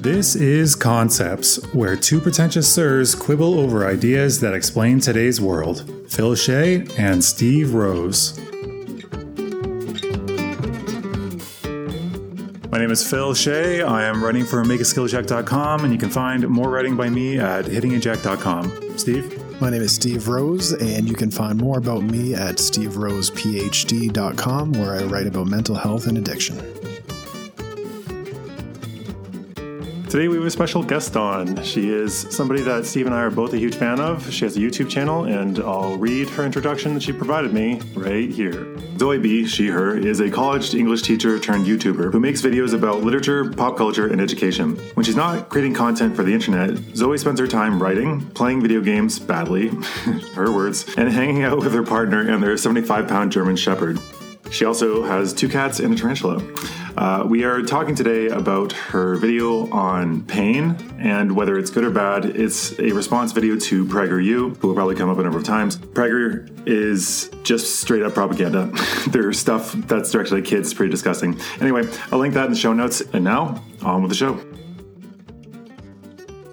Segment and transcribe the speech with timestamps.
[0.00, 5.88] This is Concepts, where two pretentious sirs quibble over ideas that explain today's world.
[6.08, 8.36] Phil Shea and Steve Rose.
[12.70, 13.82] My name is Phil Shea.
[13.82, 18.98] I am writing for MakeASkillJack.com, and you can find more writing by me at HittingAJack.com.
[18.98, 19.45] Steve?
[19.58, 24.92] My name is Steve Rose, and you can find more about me at SteveRosePhD.com, where
[24.92, 26.58] I write about mental health and addiction.
[30.16, 31.62] Today we have a special guest on.
[31.62, 34.32] She is somebody that Steve and I are both a huge fan of.
[34.32, 38.30] She has a YouTube channel, and I'll read her introduction that she provided me right
[38.30, 38.78] here.
[38.96, 43.02] Zoe Bee, she, her, is a college English teacher turned YouTuber who makes videos about
[43.02, 44.76] literature, pop culture, and education.
[44.94, 48.80] When she's not creating content for the internet, Zoe spends her time writing, playing video
[48.80, 49.68] games badly,
[50.34, 53.98] her words, and hanging out with her partner and their 75 pound German Shepherd.
[54.50, 56.42] She also has two cats and a tarantula.
[56.96, 61.90] Uh, we are talking today about her video on pain and whether it's good or
[61.90, 62.24] bad.
[62.24, 65.76] It's a response video to PragerU, who will probably come up a number of times.
[65.76, 68.72] Prager is just straight up propaganda.
[69.08, 71.38] Their stuff that's directed at kids pretty disgusting.
[71.60, 73.02] Anyway, I'll link that in the show notes.
[73.12, 74.40] And now, on with the show.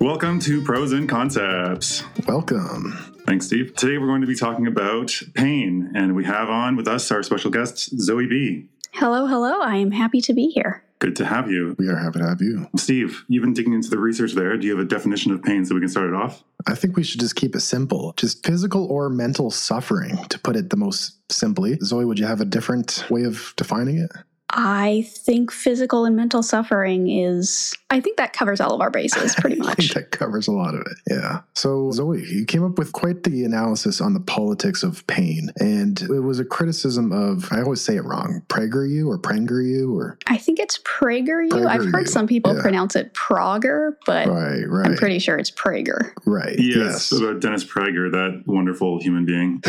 [0.02, 2.04] Welcome to Pros and Concepts.
[2.28, 3.13] Welcome.
[3.26, 3.76] Thanks, Steve.
[3.76, 7.24] Today we're going to be talking about pain, and we have on with us our
[7.24, 8.70] special guest, Zoe Bee.
[8.92, 9.62] Hello, hello.
[9.62, 10.84] I am happy to be here.
[11.00, 11.76] Good to have you.
[11.80, 12.70] We are happy to have you.
[12.78, 14.56] Steve, you've been digging into the research there.
[14.58, 16.44] Do you have a definition of pain so we can start it off?
[16.68, 18.14] I think we should just keep it simple.
[18.18, 21.78] Just physical or mental suffering, to put it the most simply.
[21.82, 24.12] Zoe, would you have a different way of defining it?
[24.56, 29.34] I think physical and mental suffering is, I think that covers all of our bases
[29.40, 29.94] pretty I think much.
[29.96, 30.98] that covers a lot of it.
[31.10, 31.42] Yeah.
[31.56, 35.50] So, Zoe, you came up with quite the analysis on the politics of pain.
[35.60, 40.20] And it was a criticism of, I always say it wrong, PragerU or PrangerU or.
[40.28, 41.66] I think it's PragerU.
[41.66, 42.62] I've heard some people yeah.
[42.62, 44.88] pronounce it Prager, but Right, right.
[44.88, 46.12] I'm pretty sure it's Prager.
[46.26, 46.56] right.
[46.60, 49.62] Yes, about Dennis Prager, that wonderful human being.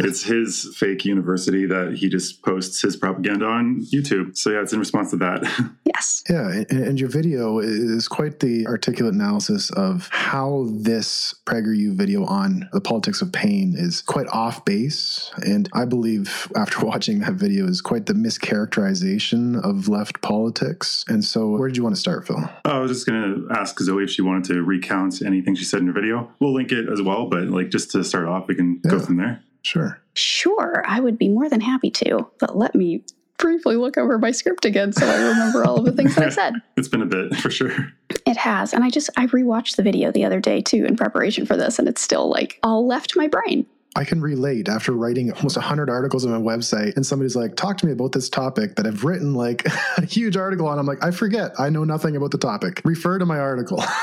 [0.00, 4.36] it's his fake university that he just posts his propaganda on YouTube.
[4.36, 5.44] So yeah, it's in response to that.
[5.96, 6.24] Yes.
[6.28, 12.26] Yeah, and, and your video is quite the articulate analysis of how this PragerU video
[12.26, 15.30] on the politics of pain is quite off base.
[15.46, 21.02] And I believe after watching that video is quite the mischaracterization of left politics.
[21.08, 22.44] And so, where did you want to start, Phil?
[22.66, 25.64] Oh, I was just going to ask Zoe if she wanted to recount anything she
[25.64, 26.30] said in her video.
[26.40, 29.16] We'll link it as well, but like just to start off, we can go from
[29.16, 29.40] there.
[29.62, 30.00] Sure.
[30.14, 33.02] Sure, I would be more than happy to, but let me
[33.38, 36.28] briefly look over my script again so I remember all of the things that I
[36.30, 36.54] said.
[36.76, 37.92] It's been a bit for sure.
[38.26, 38.72] It has.
[38.72, 41.78] And I just, I rewatched the video the other day too in preparation for this,
[41.78, 43.66] and it's still like all left my brain.
[43.96, 47.78] I can relate after writing almost 100 articles on my website, and somebody's like, Talk
[47.78, 49.66] to me about this topic that I've written like
[49.96, 50.78] a huge article on.
[50.78, 51.58] I'm like, I forget.
[51.58, 52.82] I know nothing about the topic.
[52.84, 53.82] Refer to my article.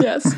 [0.00, 0.34] Yes.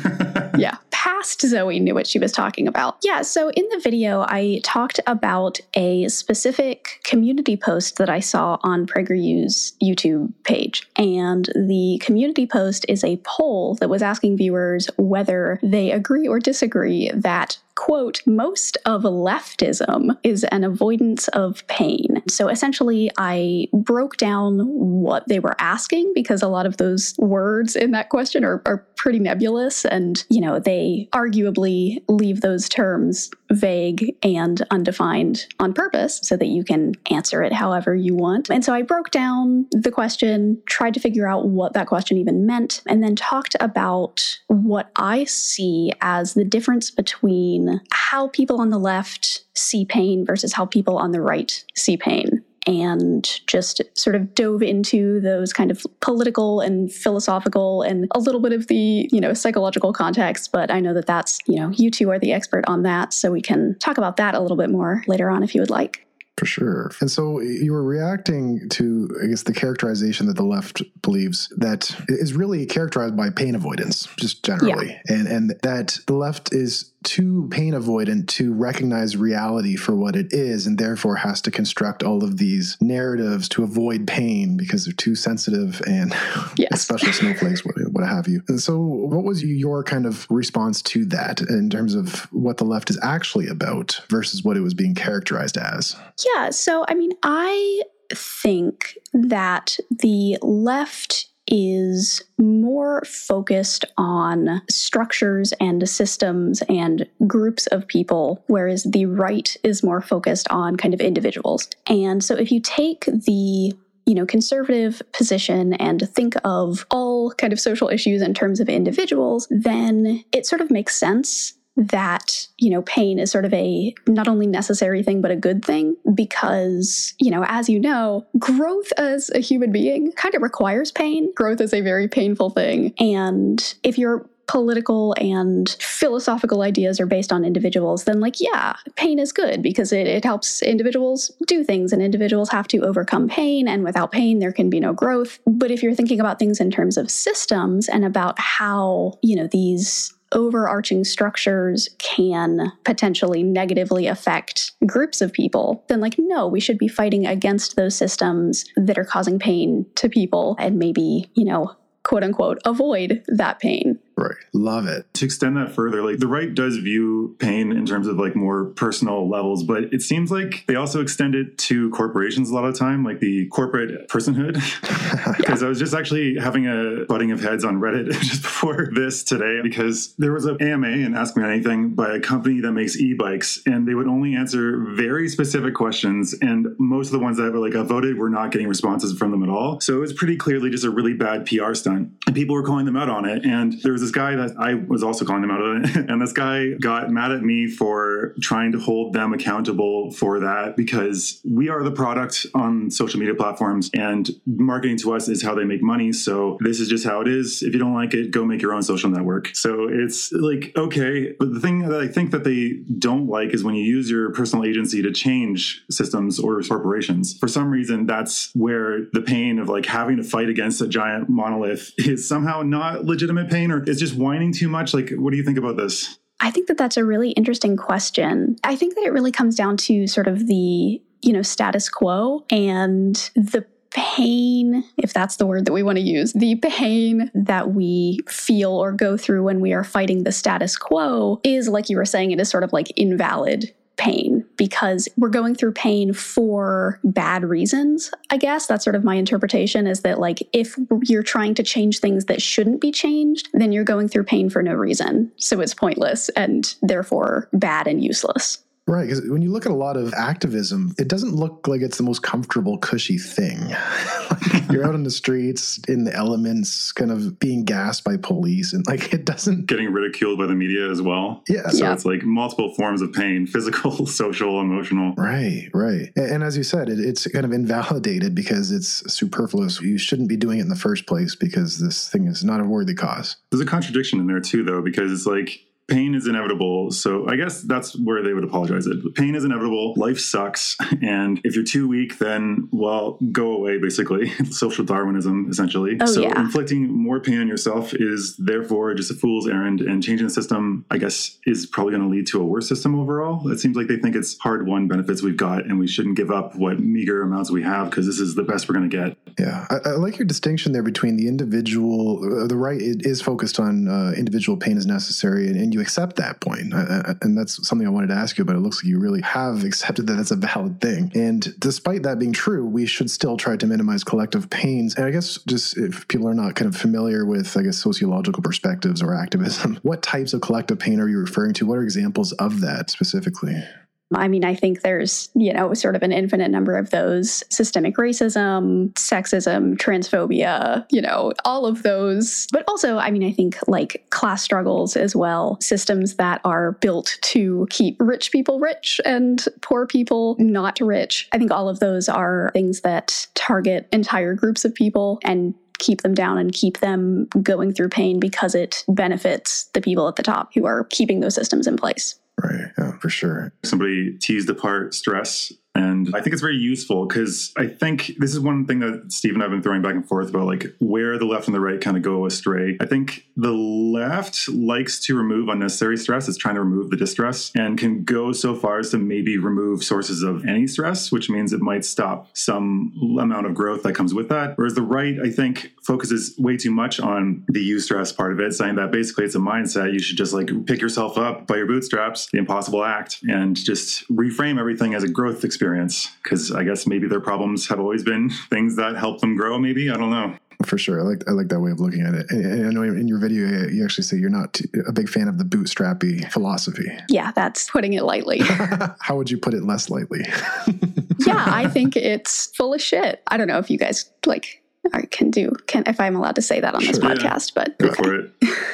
[0.55, 0.77] yeah.
[1.01, 2.97] Past Zoe knew what she was talking about.
[3.01, 3.23] Yeah.
[3.23, 8.85] So in the video, I talked about a specific community post that I saw on
[8.85, 10.87] PragerU's YouTube page.
[10.97, 16.39] And the community post is a poll that was asking viewers whether they agree or
[16.39, 22.21] disagree that quote, most of leftism is an avoidance of pain.
[22.27, 27.75] So essentially, I broke down what they were asking because a lot of those words
[27.75, 33.29] in that question are, are pretty nebulous and, you know, they arguably leave those terms
[33.51, 38.49] vague and undefined on purpose so that you can answer it however you want.
[38.49, 42.45] And so I broke down the question, tried to figure out what that question even
[42.45, 48.69] meant, and then talked about what I see as the difference between how people on
[48.69, 52.40] the left see pain versus how people on the right see pain.
[52.67, 58.39] And just sort of dove into those kind of political and philosophical and a little
[58.39, 60.51] bit of the, you know, psychological context.
[60.51, 63.13] But I know that that's, you know, you two are the expert on that.
[63.13, 65.71] So we can talk about that a little bit more later on if you would
[65.71, 66.05] like.
[66.37, 66.91] For sure.
[67.01, 71.95] And so you were reacting to, I guess, the characterization that the left believes that
[72.07, 74.99] is really characterized by pain avoidance, just generally.
[75.07, 80.31] And and that the left is too pain avoidant to recognize reality for what it
[80.31, 84.93] is and therefore has to construct all of these narratives to avoid pain because they're
[84.93, 86.11] too sensitive and
[86.57, 86.69] Yes.
[86.73, 88.43] especially snowflakes, what, what have you.
[88.47, 92.65] And so what was your kind of response to that in terms of what the
[92.65, 95.95] left is actually about versus what it was being characterized as?
[96.35, 96.51] Yeah.
[96.51, 97.81] So, I mean, I
[98.13, 108.43] think that the left is more focused on structures and systems and groups of people,
[108.47, 111.69] whereas the right is more focused on kind of individuals.
[111.87, 113.73] And so if you take the
[114.07, 118.67] you know, conservative position and think of all kind of social issues in terms of
[118.67, 123.93] individuals, then it sort of makes sense that you know pain is sort of a
[124.07, 128.91] not only necessary thing but a good thing because you know as you know growth
[128.97, 133.75] as a human being kind of requires pain growth is a very painful thing and
[133.83, 139.31] if you're political and philosophical ideas are based on individuals, then, like, yeah, pain is
[139.31, 143.65] good because it, it helps individuals do things and individuals have to overcome pain.
[143.65, 145.39] And without pain, there can be no growth.
[145.47, 149.47] But if you're thinking about things in terms of systems and about how, you know,
[149.47, 156.77] these overarching structures can potentially negatively affect groups of people, then, like, no, we should
[156.77, 161.75] be fighting against those systems that are causing pain to people and maybe, you know,
[162.03, 163.99] quote unquote, avoid that pain.
[164.17, 164.35] Right.
[164.53, 165.11] Love it.
[165.15, 168.65] To extend that further, like the right does view pain in terms of like more
[168.65, 172.73] personal levels, but it seems like they also extend it to corporations a lot of
[172.73, 174.61] the time, like the corporate personhood.
[175.37, 175.63] Because.
[175.63, 179.59] I was just actually having a butting of heads on Reddit just before this today
[179.61, 183.61] because there was an AMA and Ask Me Anything by a company that makes e-bikes,
[183.65, 186.33] and they would only answer very specific questions.
[186.41, 189.31] And most of the ones that were like I voted were not getting responses from
[189.31, 189.79] them at all.
[189.81, 192.11] So it was pretty clearly just a really bad PR stunt.
[192.27, 193.45] And people were calling them out on it.
[193.45, 196.11] And there was this guy that I was also calling them out of it.
[196.11, 200.75] And this guy got mad at me for trying to hold them accountable for that
[200.75, 205.55] because we are the product on social media platforms and marketing to us is how
[205.55, 206.11] they make money.
[206.11, 207.61] So this is just how it is.
[207.61, 209.55] If you don't like it, go make your own social network.
[209.55, 211.33] So it's like, okay.
[211.39, 214.31] But the thing that I think that they don't like is when you use your
[214.33, 217.37] personal agency to change systems or corporations.
[217.37, 221.29] For some reason, that's where the pain of like having to fight against a giant
[221.29, 224.93] monolith is somehow not legitimate pain or it's just whining too much?
[224.93, 226.17] Like, what do you think about this?
[226.39, 228.55] I think that that's a really interesting question.
[228.63, 232.43] I think that it really comes down to sort of the, you know, status quo
[232.49, 237.73] and the pain, if that's the word that we want to use, the pain that
[237.73, 241.97] we feel or go through when we are fighting the status quo is, like you
[241.97, 246.99] were saying, it is sort of like invalid pain because we're going through pain for
[247.03, 248.11] bad reasons.
[248.29, 251.97] I guess that's sort of my interpretation is that, like, if you're trying to change
[251.97, 255.31] things that shouldn't be changed, then you're going through pain for no reason.
[255.37, 258.59] So it's pointless and therefore bad and useless.
[258.87, 261.97] Right, because when you look at a lot of activism, it doesn't look like it's
[261.97, 263.59] the most comfortable, cushy thing.
[264.31, 268.73] like you're out in the streets, in the elements, kind of being gassed by police,
[268.73, 271.43] and like it doesn't getting ridiculed by the media as well.
[271.47, 271.93] Yeah, so yeah.
[271.93, 275.13] it's like multiple forms of pain: physical, social, emotional.
[275.15, 276.11] Right, right.
[276.15, 279.79] And, and as you said, it, it's kind of invalidated because it's superfluous.
[279.81, 282.63] You shouldn't be doing it in the first place because this thing is not a
[282.63, 283.37] worthy cause.
[283.51, 286.91] There's a contradiction in there too, though, because it's like pain is inevitable.
[286.91, 289.13] So I guess that's where they would apologize it.
[289.15, 289.93] Pain is inevitable.
[289.95, 290.77] Life sucks.
[291.01, 294.29] And if you're too weak, then, well, go away, basically.
[294.51, 295.97] Social Darwinism, essentially.
[295.99, 296.39] Oh, so yeah.
[296.39, 299.81] inflicting more pain on yourself is therefore just a fool's errand.
[299.81, 302.99] And changing the system, I guess, is probably going to lead to a worse system
[302.99, 303.49] overall.
[303.51, 306.31] It seems like they think it's hard won benefits we've got and we shouldn't give
[306.31, 309.17] up what meager amounts we have because this is the best we're going to get.
[309.39, 309.65] Yeah.
[309.69, 313.87] I, I, like your distinction there between the individual, uh, the right is focused on
[313.87, 316.73] uh, individual pain is necessary and, and you accept that point.
[316.73, 318.55] And that's something I wanted to ask you about.
[318.55, 321.11] It looks like you really have accepted that that's a valid thing.
[321.15, 324.95] And despite that being true, we should still try to minimize collective pains.
[324.95, 328.43] And I guess just if people are not kind of familiar with, I guess, sociological
[328.43, 331.65] perspectives or activism, what types of collective pain are you referring to?
[331.65, 333.63] What are examples of that specifically?
[334.13, 337.95] I mean, I think there's, you know, sort of an infinite number of those systemic
[337.97, 342.47] racism, sexism, transphobia, you know, all of those.
[342.51, 347.17] But also, I mean, I think like class struggles as well, systems that are built
[347.21, 351.27] to keep rich people rich and poor people not rich.
[351.31, 356.01] I think all of those are things that target entire groups of people and keep
[356.01, 360.23] them down and keep them going through pain because it benefits the people at the
[360.23, 362.15] top who are keeping those systems in place.
[362.43, 362.71] Right.
[362.77, 363.53] Yeah, for sure.
[363.63, 368.39] Somebody teased apart stress and I think it's very useful because I think this is
[368.41, 371.17] one thing that Steve and I have been throwing back and forth about, like where
[371.17, 372.77] the left and the right kind of go astray.
[372.81, 376.27] I think the left likes to remove unnecessary stress.
[376.27, 379.81] It's trying to remove the distress and can go so far as to maybe remove
[379.81, 384.13] sources of any stress, which means it might stop some amount of growth that comes
[384.13, 384.57] with that.
[384.57, 388.53] Whereas the right, I think, focuses way too much on the eustress part of it,
[388.53, 389.93] saying that basically it's a mindset.
[389.93, 394.07] You should just like pick yourself up by your bootstraps, the impossible act, and just
[394.09, 398.03] reframe everything as a growth experience experience because I guess maybe their problems have always
[398.03, 399.59] been things that help them grow.
[399.59, 400.35] Maybe I don't know.
[400.65, 402.27] For sure, I like I like that way of looking at it.
[402.29, 405.27] And, and I know in your video you actually say you're not a big fan
[405.27, 406.85] of the bootstrappy philosophy.
[407.09, 408.39] Yeah, that's putting it lightly.
[408.99, 410.23] How would you put it less lightly?
[411.25, 413.23] yeah, I think it's full of shit.
[413.27, 414.60] I don't know if you guys like
[414.93, 417.63] I can do can if I'm allowed to say that on sure, this podcast, yeah.
[417.63, 418.03] but go okay.
[418.03, 418.31] for it.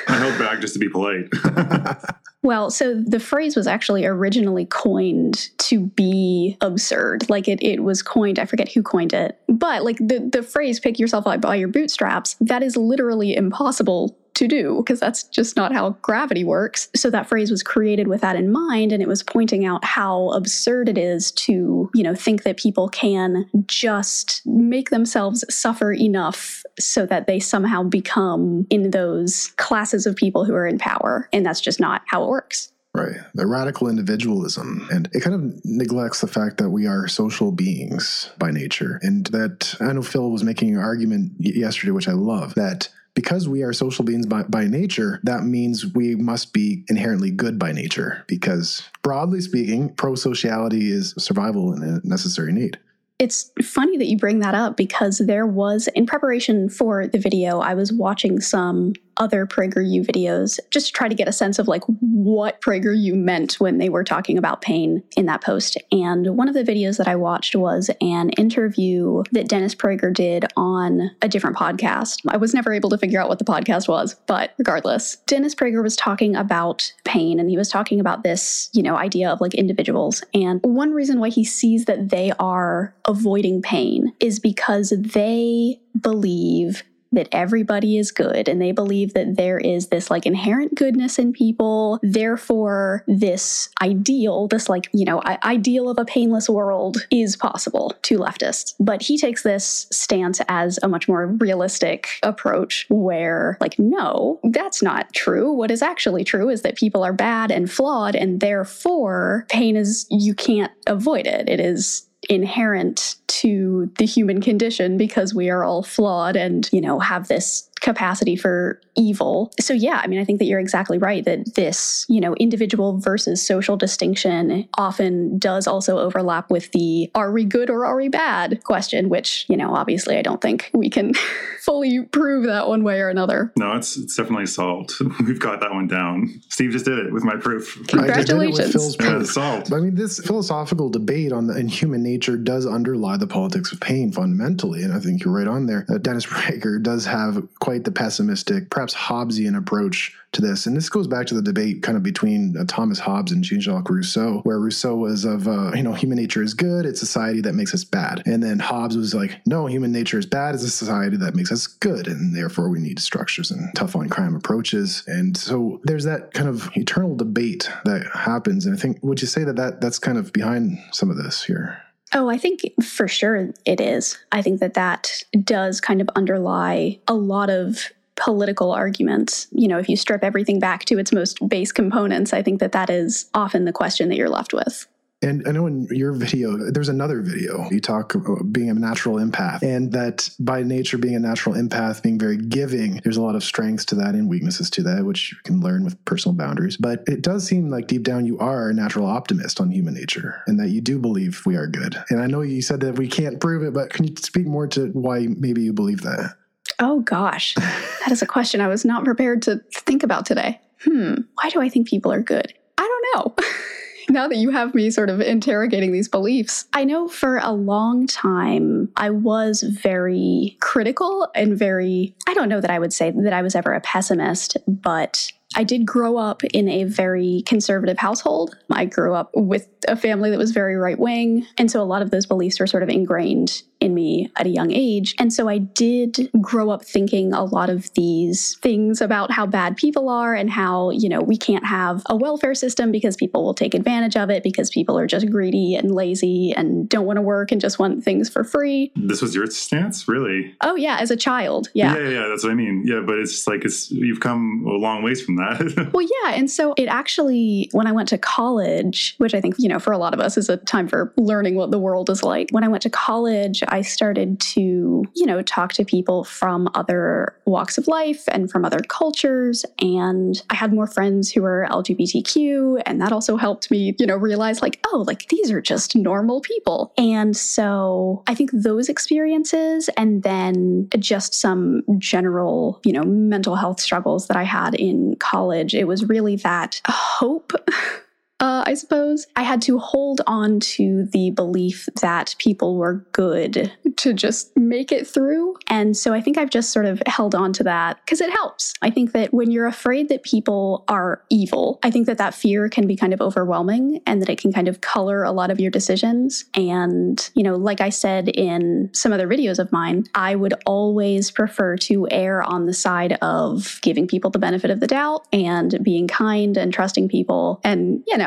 [0.07, 1.29] I held back just to be polite.
[2.43, 7.29] well, so the phrase was actually originally coined to be absurd.
[7.29, 10.79] Like it, it was coined, I forget who coined it, but like the, the phrase
[10.79, 15.55] pick yourself up by your bootstraps, that is literally impossible to do because that's just
[15.55, 16.89] not how gravity works.
[16.95, 20.29] So that phrase was created with that in mind and it was pointing out how
[20.29, 26.63] absurd it is to, you know, think that people can just make themselves suffer enough
[26.79, 31.45] so that they somehow become in those classes of people who are in power and
[31.45, 32.71] that's just not how it works.
[32.93, 33.17] Right.
[33.35, 34.87] The radical individualism.
[34.91, 38.99] And it kind of neglects the fact that we are social beings by nature.
[39.03, 43.49] And that I know Phil was making an argument yesterday, which I love, that because
[43.49, 47.71] we are social beings by, by nature, that means we must be inherently good by
[47.71, 48.23] nature.
[48.27, 52.77] Because broadly speaking, pro sociality is survival and a necessary need.
[53.17, 57.59] It's funny that you bring that up because there was, in preparation for the video,
[57.59, 61.67] I was watching some other PragerU videos just to try to get a sense of
[61.67, 65.77] like what PragerU meant when they were talking about pain in that post.
[65.91, 70.45] And one of the videos that I watched was an interview that Dennis Prager did
[70.55, 72.21] on a different podcast.
[72.27, 75.83] I was never able to figure out what the podcast was, but regardless, Dennis Prager
[75.83, 79.53] was talking about pain and he was talking about this, you know, idea of like
[79.53, 80.23] individuals.
[80.33, 86.83] And one reason why he sees that they are avoiding pain is because they believe
[87.11, 91.33] that everybody is good and they believe that there is this like inherent goodness in
[91.33, 91.99] people.
[92.01, 98.17] Therefore, this ideal, this like, you know, ideal of a painless world is possible to
[98.17, 98.73] leftists.
[98.79, 104.81] But he takes this stance as a much more realistic approach where, like, no, that's
[104.81, 105.51] not true.
[105.51, 110.05] What is actually true is that people are bad and flawed, and therefore, pain is,
[110.09, 111.49] you can't avoid it.
[111.49, 116.99] It is inherent to the human condition because we are all flawed and, you know,
[116.99, 119.51] have this capacity for evil.
[119.59, 122.97] So yeah, I mean I think that you're exactly right that this, you know, individual
[122.97, 128.09] versus social distinction often does also overlap with the are we good or are we
[128.09, 131.13] bad question, which, you know, obviously I don't think we can
[131.61, 133.51] fully prove that one way or another.
[133.57, 134.93] No, it's it's definitely solved.
[135.25, 136.41] We've got that one down.
[136.49, 137.75] Steve just did it with my proof.
[137.87, 138.59] Congratulations.
[138.59, 139.11] I did it with Phil's proof.
[139.11, 139.73] Yeah, solved.
[139.73, 143.79] I mean this philosophical debate on the, in human nature does underlie the politics of
[143.79, 145.85] pain fundamentally and I think you're right on there.
[145.89, 150.67] Uh, Dennis Prager does have quite the pessimistic, perhaps Hobbesian approach to this.
[150.67, 153.89] And this goes back to the debate kind of between uh, Thomas Hobbes and Jean-Jacques
[153.89, 157.55] Rousseau, where Rousseau was of, uh, you know, human nature is good, it's society that
[157.55, 158.23] makes us bad.
[158.25, 161.51] And then Hobbes was like, no, human nature is bad, it's a society that makes
[161.51, 162.07] us good.
[162.07, 165.03] And therefore we need structures and tough on crime approaches.
[165.05, 168.65] And so there's that kind of eternal debate that happens.
[168.65, 171.43] And I think, would you say that, that that's kind of behind some of this
[171.43, 171.81] here?
[172.13, 174.17] Oh, I think for sure it is.
[174.31, 179.47] I think that that does kind of underlie a lot of political arguments.
[179.51, 182.71] You know, if you strip everything back to its most base components, I think that
[182.71, 184.87] that is often the question that you're left with.
[185.21, 187.67] And I know in your video, there's another video.
[187.71, 192.03] You talk about being a natural empath, and that by nature, being a natural empath,
[192.03, 195.31] being very giving, there's a lot of strengths to that and weaknesses to that, which
[195.31, 196.77] you can learn with personal boundaries.
[196.77, 200.43] But it does seem like deep down you are a natural optimist on human nature
[200.45, 201.97] and that you do believe we are good.
[202.11, 204.67] And I know you said that we can't prove it, but can you speak more
[204.67, 206.35] to why maybe you believe that?
[206.79, 207.55] Oh, gosh.
[207.55, 210.61] that is a question I was not prepared to think about today.
[210.83, 212.53] Hmm, why do I think people are good?
[212.77, 213.45] I don't know.
[214.09, 218.07] now that you have me sort of interrogating these beliefs, I know for a long
[218.07, 223.33] time I was very critical and very, I don't know that I would say that
[223.33, 228.55] I was ever a pessimist, but I did grow up in a very conservative household.
[228.69, 231.45] I grew up with a family that was very right wing.
[231.57, 234.49] And so a lot of those beliefs were sort of ingrained in me at a
[234.49, 235.15] young age.
[235.19, 239.77] And so I did grow up thinking a lot of these things about how bad
[239.77, 243.53] people are and how, you know, we can't have a welfare system because people will
[243.53, 247.21] take advantage of it because people are just greedy and lazy and don't want to
[247.21, 248.91] work and just want things for free.
[248.95, 250.55] This was your stance, really?
[250.61, 251.69] Oh, yeah, as a child.
[251.73, 251.95] Yeah.
[251.95, 252.83] Yeah, yeah, that's what I mean.
[252.85, 255.89] Yeah, but it's like it's you've come a long ways from that.
[255.93, 256.33] well, yeah.
[256.33, 259.91] And so it actually, when I went to college, which I think, you know, for
[259.93, 262.49] a lot of us is a time for learning what the world is like.
[262.51, 267.35] When I went to college, I started to, you know, talk to people from other
[267.45, 269.65] walks of life and from other cultures.
[269.79, 272.81] And I had more friends who were LGBTQ.
[272.85, 276.41] And that also helped me, you know, realize like, oh, like these are just normal
[276.41, 276.93] people.
[276.97, 283.79] And so I think those experiences and then just some general, you know, mental health
[283.79, 287.53] struggles that I had in college, it was really that hope
[288.39, 289.25] uh, I suppose.
[289.35, 294.91] I had to hold on to the belief that people were good to just make
[294.91, 295.55] it through.
[295.67, 298.73] And so I think I've just sort of held on to that because it helps.
[298.81, 302.69] I think that when you're afraid that people are evil, I think that that fear
[302.69, 305.59] can be kind of overwhelming and that it can kind of color a lot of
[305.59, 306.45] your decisions.
[306.53, 311.31] And, you know, like I said in some other videos of mine, I would always
[311.31, 315.79] prefer to err on the side of giving people the benefit of the doubt and
[315.81, 318.26] being kind and trusting people and, you know,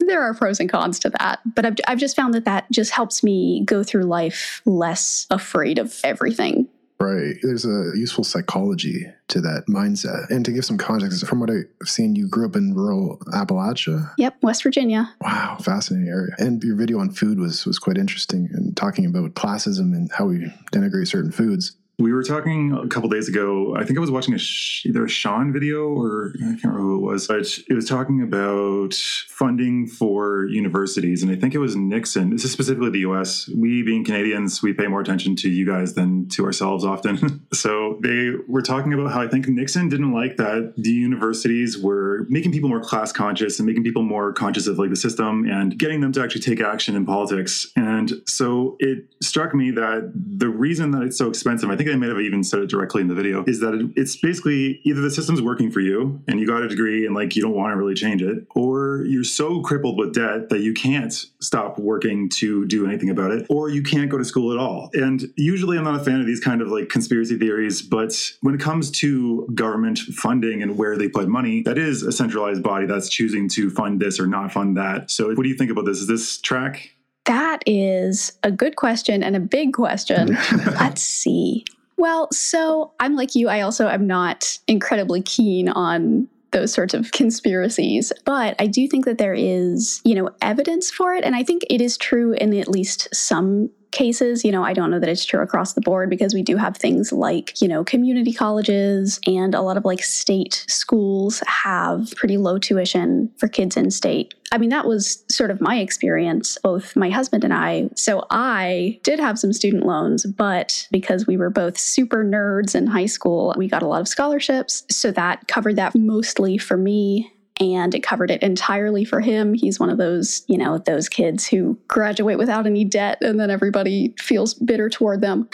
[0.00, 1.40] there are pros and cons to that.
[1.54, 5.78] But I've, I've just found that that just helps me go through life less afraid
[5.78, 6.68] of everything.
[7.00, 7.36] Right.
[7.42, 10.28] There's a useful psychology to that mindset.
[10.30, 14.12] And to give some context, from what I've seen, you grew up in rural Appalachia.
[14.18, 15.14] Yep, West Virginia.
[15.20, 16.34] Wow, fascinating area.
[16.38, 20.26] And your video on food was was quite interesting and talking about classism and how
[20.26, 21.76] we denigrate certain foods.
[22.00, 23.74] We were talking a couple days ago.
[23.76, 24.38] I think I was watching a
[24.84, 28.22] either a Sean video or I can't remember who it was, but it was talking
[28.22, 32.30] about funding for universities, and I think it was Nixon.
[32.30, 33.50] This is specifically the U.S.
[33.52, 37.44] We, being Canadians, we pay more attention to you guys than to ourselves often.
[37.52, 42.26] so they were talking about how I think Nixon didn't like that the universities were
[42.28, 45.76] making people more class conscious and making people more conscious of like the system and
[45.76, 47.72] getting them to actually take action in politics.
[47.74, 51.96] And so it struck me that the reason that it's so expensive, I think think
[51.96, 54.80] I might have even said it directly in the video, is that it, it's basically
[54.84, 57.54] either the system's working for you and you got a degree and like you don't
[57.54, 61.78] want to really change it, or you're so crippled with debt that you can't stop
[61.78, 64.90] working to do anything about it, or you can't go to school at all.
[64.94, 68.54] And usually I'm not a fan of these kind of like conspiracy theories, but when
[68.54, 72.86] it comes to government funding and where they put money, that is a centralized body
[72.86, 75.10] that's choosing to fund this or not fund that.
[75.10, 75.98] So what do you think about this?
[75.98, 76.90] Is this track?
[77.24, 80.38] That is a good question and a big question.
[80.66, 81.66] Let's see.
[81.98, 83.48] Well, so I'm like you.
[83.48, 88.12] I also am not incredibly keen on those sorts of conspiracies.
[88.24, 91.24] But I do think that there is, you know, evidence for it.
[91.24, 94.44] And I think it is true in at least some cases.
[94.44, 96.76] You know, I don't know that it's true across the board because we do have
[96.76, 102.36] things like, you know, community colleges and a lot of like state schools have pretty
[102.36, 104.34] low tuition for kids in state.
[104.50, 107.90] I mean, that was sort of my experience, both my husband and I.
[107.96, 112.86] So I did have some student loans, but because we were both super nerds in
[112.86, 114.84] high school, we got a lot of scholarships.
[114.90, 119.54] So that covered that mostly for me and it covered it entirely for him.
[119.54, 123.50] He's one of those, you know, those kids who graduate without any debt and then
[123.50, 125.48] everybody feels bitter toward them.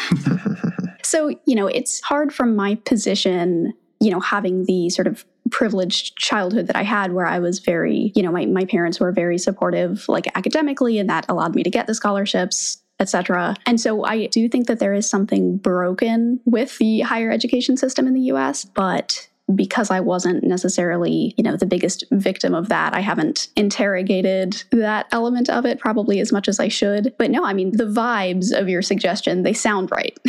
[1.03, 6.17] so, you know, it's hard from my position, you know, having the sort of privileged
[6.17, 9.39] childhood that I had where I was very, you know, my, my parents were very
[9.39, 13.57] supportive, like academically, and that allowed me to get the scholarships etc.
[13.67, 18.07] And so I do think that there is something broken with the higher education system
[18.07, 22.95] in the US, but because I wasn't necessarily, you know, the biggest victim of that,
[22.95, 27.15] I haven't interrogated that element of it probably as much as I should.
[27.19, 30.17] But no, I mean, the vibes of your suggestion, they sound right.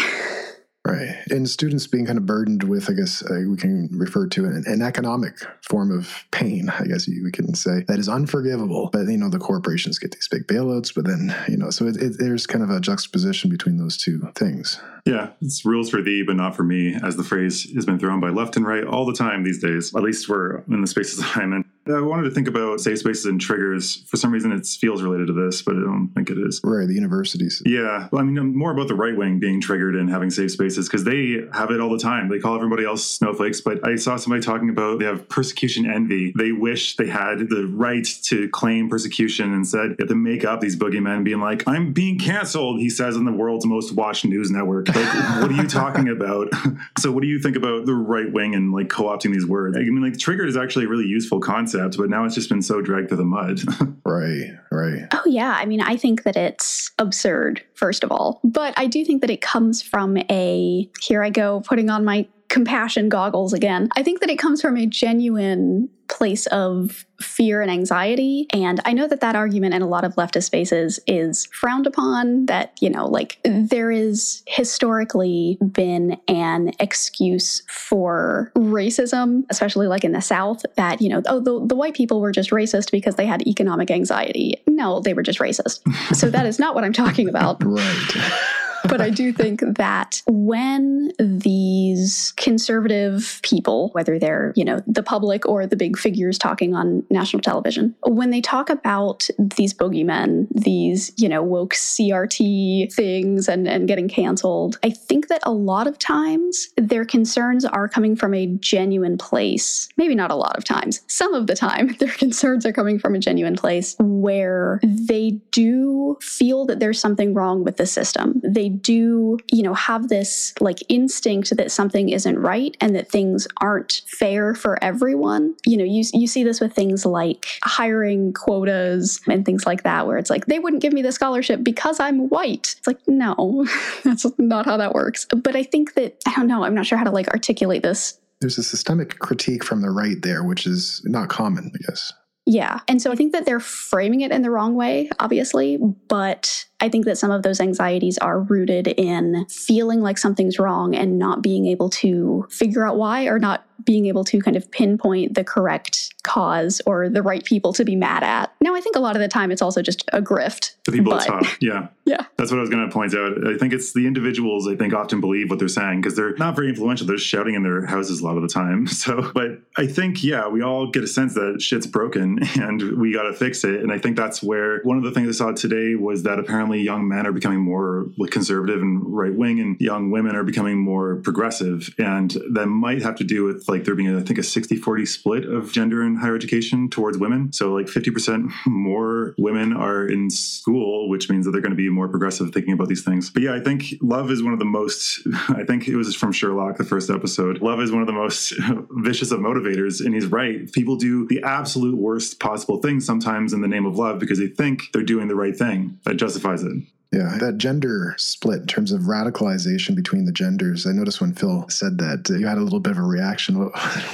[0.86, 1.16] Right.
[1.32, 4.64] And students being kind of burdened with, I guess uh, we can refer to an,
[4.68, 5.36] an, economic
[5.68, 8.92] form of pain, I guess you, we can say, that is unforgivable.
[8.94, 11.98] But, you know, the corporations get these big bailouts, but then, you know, so it,
[11.98, 14.80] it, there's kind of a juxtaposition between those two things.
[15.06, 18.20] Yeah, it's rules for thee, but not for me, as the phrase has been thrown
[18.20, 19.96] by left and right all the time these days.
[19.96, 21.66] At least we're in the spaces that I'm in.
[21.88, 23.98] I wanted to think about safe spaces and triggers.
[24.08, 26.60] For some reason, it feels related to this, but I don't think it is.
[26.64, 27.62] Right, the universities.
[27.64, 30.88] Yeah, well, I mean, more about the right wing being triggered and having safe spaces
[30.88, 32.28] because they have it all the time.
[32.28, 36.34] They call everybody else snowflakes, but I saw somebody talking about they have persecution envy.
[36.36, 40.44] They wish they had the right to claim persecution and said you have to make
[40.44, 44.26] up these boogeymen, being like, "I'm being canceled," he says on the world's most watched
[44.26, 44.88] news network.
[44.96, 46.50] Like, what are you talking about?
[46.98, 49.78] so, what do you think about the right wing and like co-opting these words?
[49.78, 52.50] I mean, like, triggered is actually a really useful concept concept, but now it's just
[52.50, 53.62] been so dragged through the mud.
[54.06, 55.08] right, right.
[55.12, 55.56] Oh, yeah.
[55.58, 58.40] I mean, I think that it's absurd, first of all.
[58.44, 62.28] But I do think that it comes from a here I go putting on my
[62.48, 63.90] compassion goggles again.
[63.96, 68.48] I think that it comes from a genuine place of fear and anxiety.
[68.52, 72.46] And I know that that argument in a lot of leftist spaces is frowned upon,
[72.48, 80.12] that, you know, like there is historically been an excuse for racism, especially like in
[80.12, 83.26] the South, that, you know, oh, the, the white people were just racist because they
[83.26, 84.62] had economic anxiety.
[84.68, 85.82] No, they were just racist.
[86.16, 87.64] so that is not what I'm talking about.
[87.64, 88.42] right.
[88.88, 95.48] But I do think that when these conservative people, whether they're, you know, the public
[95.48, 101.12] or the big figures talking on national television, when they talk about these bogeymen, these,
[101.18, 105.98] you know, woke CRT things and, and getting canceled, I think that a lot of
[106.00, 109.90] times their concerns are coming from a genuine place.
[109.98, 111.02] Maybe not a lot of times.
[111.08, 116.18] Some of the time, their concerns are coming from a genuine place where they do
[116.22, 118.42] feel that there's something wrong with the system.
[118.44, 123.48] They do, you know, have this like instinct that something isn't right and that things
[123.62, 125.56] aren't fair for everyone.
[125.66, 130.08] You know, you you see this with things like hiring quotas and things like that
[130.08, 132.76] where it's like they wouldn't give me the scholarship because I'm white.
[132.78, 133.68] It's like no,
[134.04, 135.26] that's not how that works.
[135.26, 138.20] But I think that I don't know, I'm not sure how to like articulate this.
[138.42, 142.14] There's a systemic critique from the right there which is not common, I guess.
[142.46, 142.82] Yeah.
[142.88, 146.90] And so I think that they're framing it in the wrong way, obviously, but I
[146.90, 151.42] think that some of those anxieties are rooted in feeling like something's wrong and not
[151.42, 155.44] being able to figure out why or not being able to kind of pinpoint the
[155.44, 158.54] correct cause or the right people to be mad at.
[158.62, 160.76] Now, I think a lot of the time it's also just a grift.
[160.86, 161.88] The people but, at top, yeah.
[162.06, 162.24] Yeah.
[162.38, 163.48] That's what I was going to point out.
[163.48, 166.56] I think it's the individuals, I think, often believe what they're saying because they're not
[166.56, 167.08] very influential.
[167.08, 168.88] They're shouting in their houses a lot of the time.
[168.96, 173.14] So, but I think, yeah, we all get a sense that shit's broken and we
[173.14, 173.82] got to fix it.
[173.82, 176.65] And I think that's where one of the things I saw today was that apparently
[176.74, 181.18] young men are becoming more conservative and right wing, and young women are becoming more
[181.18, 181.94] progressive.
[181.98, 185.06] And that might have to do with like there being, I think, a 60 40
[185.06, 187.52] split of gender in higher education towards women.
[187.54, 191.90] So, like 50% more women are in school, which means that they're going to be
[191.90, 193.30] more progressive thinking about these things.
[193.30, 196.32] But yeah, I think love is one of the most, I think it was from
[196.32, 197.62] Sherlock, the first episode.
[197.62, 198.54] Love is one of the most
[198.92, 200.04] vicious of motivators.
[200.04, 200.72] And he's right.
[200.72, 204.48] People do the absolute worst possible things sometimes in the name of love because they
[204.48, 206.84] think they're doing the right thing that justifies it.
[207.12, 210.86] Yeah, that gender split in terms of radicalization between the genders.
[210.86, 213.58] I noticed when Phil said that uh, you had a little bit of a reaction.
[213.60, 213.72] Was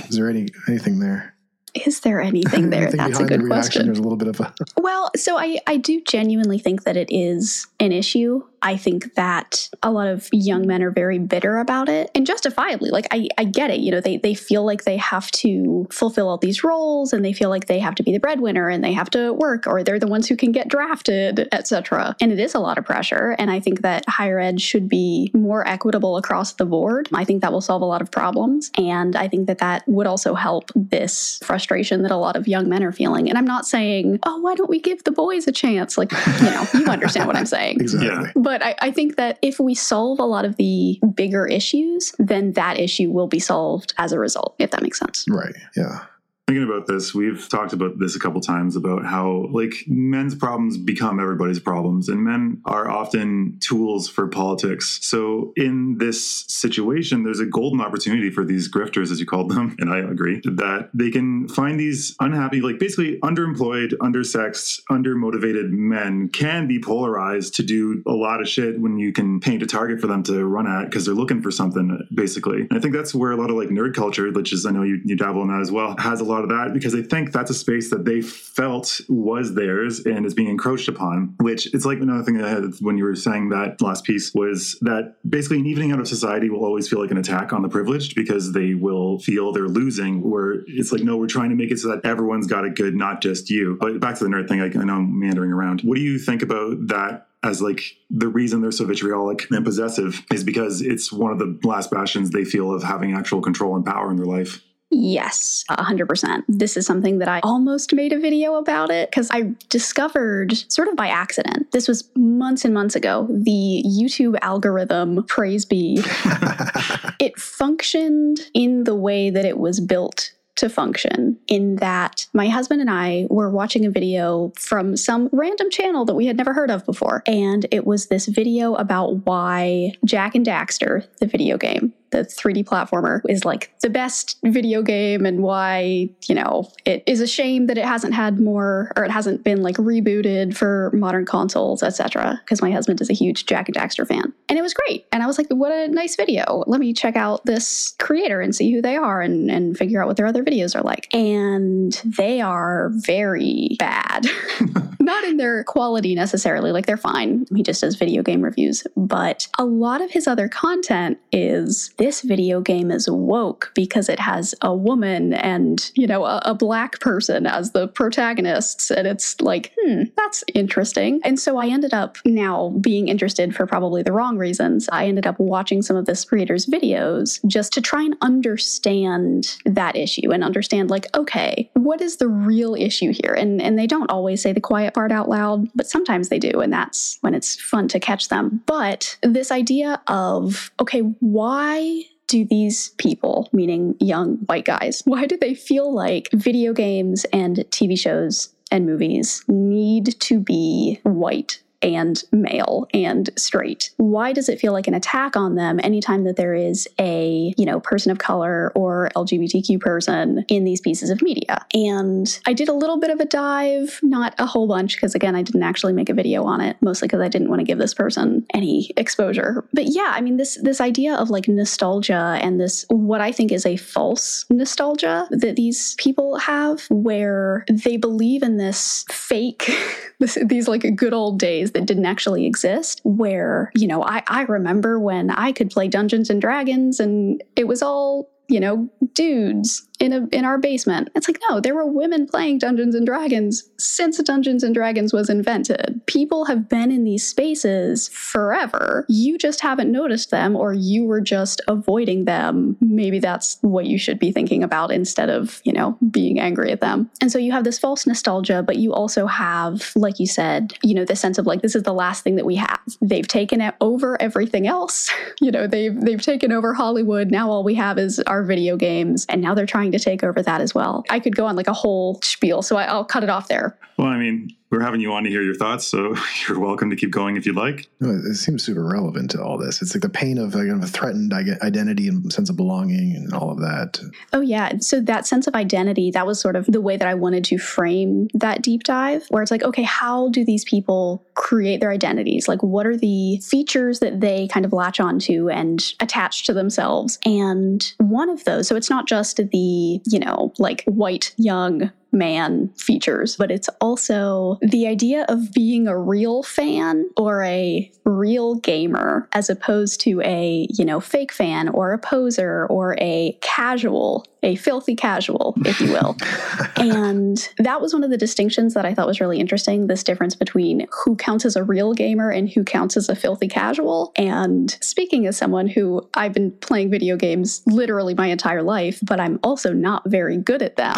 [0.12, 1.34] there any anything there?
[1.74, 2.84] Is there anything there?
[2.84, 3.86] anything That's a good the question.
[3.86, 4.54] There's a little bit of a.
[4.78, 9.70] well, so I I do genuinely think that it is an issue I think that
[9.84, 12.90] a lot of young men are very bitter about it and justifiably.
[12.90, 13.80] Like I, I get it.
[13.80, 17.34] You know, they they feel like they have to fulfill all these roles and they
[17.34, 20.00] feel like they have to be the breadwinner and they have to work or they're
[20.00, 22.16] the ones who can get drafted, etc.
[22.22, 23.36] And it is a lot of pressure.
[23.40, 27.10] And I think that higher ed should be more equitable across the board.
[27.14, 28.72] I think that will solve a lot of problems.
[28.78, 32.70] And I think that that would also help this frustration that a lot of young
[32.70, 33.30] men are feeling.
[33.30, 35.98] And I'm not saying, oh, why don't we give the boys a chance?
[35.98, 37.80] Like, you know, you understand what I'm saying.
[37.82, 38.08] Exactly.
[38.08, 38.32] Yeah.
[38.36, 42.14] But but I, I, think that if we solve a lot of the bigger issues,
[42.20, 45.24] then that issue will be solved as a result, if that makes sense.
[45.30, 45.56] Right.
[45.78, 46.04] Yeah
[46.52, 50.78] thinking about this, we've talked about this a couple times about how like men's problems
[50.78, 55.00] become everybody's problems, and men are often tools for politics.
[55.02, 59.78] So in this situation, there's a golden opportunity for these grifters, as you called them,
[59.80, 66.28] and I agree that they can find these unhappy, like basically underemployed, undersexed, undermotivated men
[66.28, 70.02] can be polarized to do a lot of shit when you can paint a target
[70.02, 72.62] for them to run at because they're looking for something basically.
[72.62, 74.84] And I think that's where a lot of like nerd culture, which is I know
[74.84, 77.32] you, you dabble in that as well, has a lot of that because I think
[77.32, 81.36] that's a space that they felt was theirs and is being encroached upon.
[81.40, 84.34] Which it's like another thing that I had when you were saying that last piece
[84.34, 87.62] was that basically an evening out of society will always feel like an attack on
[87.62, 90.30] the privileged because they will feel they're losing.
[90.30, 92.96] Where it's like, no, we're trying to make it so that everyone's got it good,
[92.96, 93.78] not just you.
[93.80, 95.82] But back to the nerd thing, I, I know I'm meandering around.
[95.82, 100.24] What do you think about that as like the reason they're so vitriolic and possessive
[100.32, 103.86] is because it's one of the last bastions they feel of having actual control and
[103.86, 104.62] power in their life.
[104.92, 106.44] Yes, 100%.
[106.50, 110.90] This is something that I almost made a video about it because I discovered sort
[110.90, 111.72] of by accident.
[111.72, 113.26] This was months and months ago.
[113.30, 116.04] The YouTube algorithm, praise be,
[117.20, 122.82] it functioned in the way that it was built to function in that my husband
[122.82, 126.70] and I were watching a video from some random channel that we had never heard
[126.70, 127.24] of before.
[127.26, 132.66] And it was this video about why Jak and Daxter, the video game, the 3D
[132.66, 137.68] platformer, is like the best video game and why, you know, it is a shame
[137.68, 142.40] that it hasn't had more or it hasn't been like rebooted for modern consoles, etc.
[142.44, 144.34] Because my husband is a huge Jak and Daxter fan.
[144.50, 145.06] And it was great.
[145.12, 146.64] And I was like, what a nice video.
[146.68, 150.08] Let me check out this creator and see who they are and, and figure out
[150.08, 151.08] what their other videos are like.
[151.14, 154.26] And they are very bad.
[155.00, 157.46] Not in their quality necessarily, like they're fine.
[157.56, 158.86] He just does video game reviews.
[158.96, 164.20] But a lot of his other content is this video game is woke because it
[164.20, 168.90] has a woman and, you know, a, a black person as the protagonists.
[168.90, 171.22] And it's like, hmm, that's interesting.
[171.24, 174.90] And so I ended up now being interested for probably the wrong reasons.
[174.92, 179.96] I ended up watching some of this creator's videos just to try and understand that
[179.96, 183.36] issue and understand, like, okay, what is the real issue here?
[183.36, 186.62] And and they don't always say the quiet part out loud, but sometimes they do,
[186.62, 188.64] and that's when it's fun to catch them.
[188.66, 191.91] But this idea of, okay, why
[192.32, 197.58] do these people, meaning young white guys, why do they feel like video games and
[197.72, 203.92] TV shows and movies need to be white and male and straight.
[203.98, 207.66] Why does it feel like an attack on them anytime that there is a, you
[207.66, 211.66] know, person of color or LGBTQ person in these pieces of media?
[211.74, 215.36] And I did a little bit of a dive, not a whole bunch, because again,
[215.36, 217.78] I didn't actually make a video on it, mostly because I didn't want to give
[217.78, 219.66] this person any exposure.
[219.74, 223.52] But yeah, I mean this this idea of like nostalgia and this what I think
[223.52, 229.72] is a false nostalgia that these people have where they believe in this fake
[230.20, 234.44] this, these like good old days that didn't actually exist where you know I, I
[234.44, 239.88] remember when i could play dungeons and dragons and it was all you know dudes
[240.02, 241.10] in a in our basement.
[241.16, 245.30] It's like no, there were women playing Dungeons and Dragons since Dungeons and Dragons was
[245.30, 246.02] invented.
[246.08, 249.06] People have been in these spaces forever.
[249.08, 252.78] You just haven't noticed them or you were just avoiding them.
[252.82, 256.82] Maybe that's what you should be thinking about instead of, you know, being angry at
[256.82, 257.10] them.
[257.22, 260.96] And so you have this false nostalgia, but you also have like you said, you
[260.96, 262.80] know, the sense of like this is the last thing that we have.
[263.02, 265.12] They've taken it over everything else.
[265.42, 267.30] you know, they've they've taken over Hollywood.
[267.30, 270.42] Now all we have is our video games and now they're trying to take over
[270.42, 271.04] that as well.
[271.10, 273.78] I could go on like a whole spiel, so I, will cut it off there.
[273.98, 276.16] Well, I mean, we're having you on to hear your thoughts, so
[276.48, 277.88] you're welcome to keep going if you'd like.
[278.00, 279.82] it seems super relevant to all this.
[279.82, 283.52] It's like the pain of like, a threatened identity and sense of belonging and all
[283.52, 284.00] of that.
[284.34, 287.14] Oh yeah, so that sense of identity that was sort of the way that I
[287.14, 291.82] wanted to frame that deep dive, where it's like, okay, how do these people create
[291.82, 292.48] their identities?
[292.48, 297.20] Like, what are the features that they kind of latch onto and attach to themselves?
[297.26, 302.70] And one of those, so it's not just the you know like white young man
[302.78, 309.28] features, but it's also the idea of being a real fan or a real gamer
[309.34, 314.56] as opposed to a, you know, fake fan or a poser or a casual a
[314.56, 316.18] filthy casual, if you will.
[316.78, 320.36] and that was one of the distinctions that I thought was really interesting this difference
[320.36, 324.12] between who counts as a real gamer and who counts as a filthy casual.
[324.16, 329.20] And speaking as someone who I've been playing video games literally my entire life, but
[329.20, 330.96] I'm also not very good at them.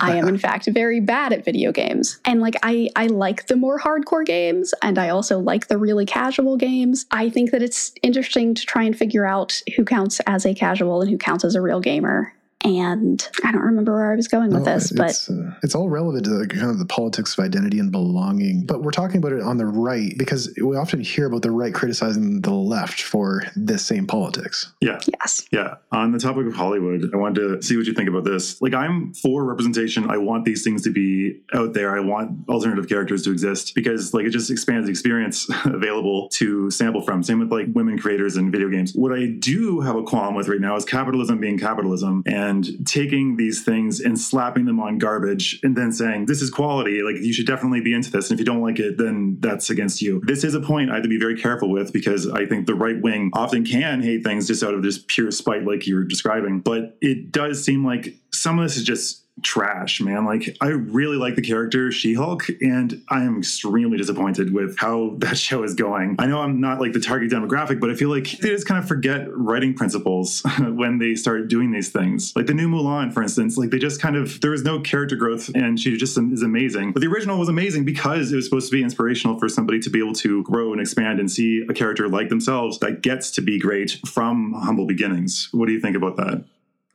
[0.00, 2.20] I am, in fact, very bad at video games.
[2.24, 6.06] And like, I, I like the more hardcore games and I also like the really
[6.06, 7.06] casual games.
[7.10, 11.00] I think that it's interesting to try and figure out who counts as a casual
[11.00, 12.32] and who counts as a real gamer
[12.64, 15.90] and I don't remember where I was going with this, but it's, uh, it's all
[15.90, 18.64] relevant to the, kind of the politics of identity and belonging.
[18.64, 21.74] But we're talking about it on the right because we often hear about the right
[21.74, 24.72] criticizing the left for this same politics.
[24.80, 24.98] Yeah.
[25.20, 25.46] Yes.
[25.52, 25.74] Yeah.
[25.92, 28.60] On the topic of Hollywood, I wanted to see what you think about this.
[28.62, 30.10] Like, I'm for representation.
[30.10, 31.94] I want these things to be out there.
[31.94, 36.70] I want alternative characters to exist because, like, it just expands the experience available to
[36.70, 37.22] sample from.
[37.22, 38.94] Same with like women creators in video games.
[38.94, 42.86] What I do have a qualm with right now is capitalism being capitalism and and
[42.86, 47.02] taking these things and slapping them on garbage and then saying, this is quality.
[47.02, 48.30] Like, you should definitely be into this.
[48.30, 50.20] And if you don't like it, then that's against you.
[50.24, 52.74] This is a point I have to be very careful with because I think the
[52.74, 56.04] right wing often can hate things just out of just pure spite, like you were
[56.04, 56.60] describing.
[56.60, 60.24] But it does seem like some of this is just trash, man.
[60.24, 65.14] Like, I really like the character She Hulk, and I am extremely disappointed with how
[65.18, 66.16] that show is going.
[66.18, 68.82] I know I'm not like the target demographic, but I feel like they just kind
[68.82, 72.34] of forget writing principles when they start doing these things.
[72.36, 75.16] Like the new Mulan, for instance, like they just kind of, there was no character
[75.16, 76.92] growth, and she just is amazing.
[76.92, 79.90] But the original was amazing because it was supposed to be inspirational for somebody to
[79.90, 83.42] be able to grow and expand and see a character like themselves that gets to
[83.42, 85.48] be great from humble beginnings.
[85.52, 86.44] What do you think about that?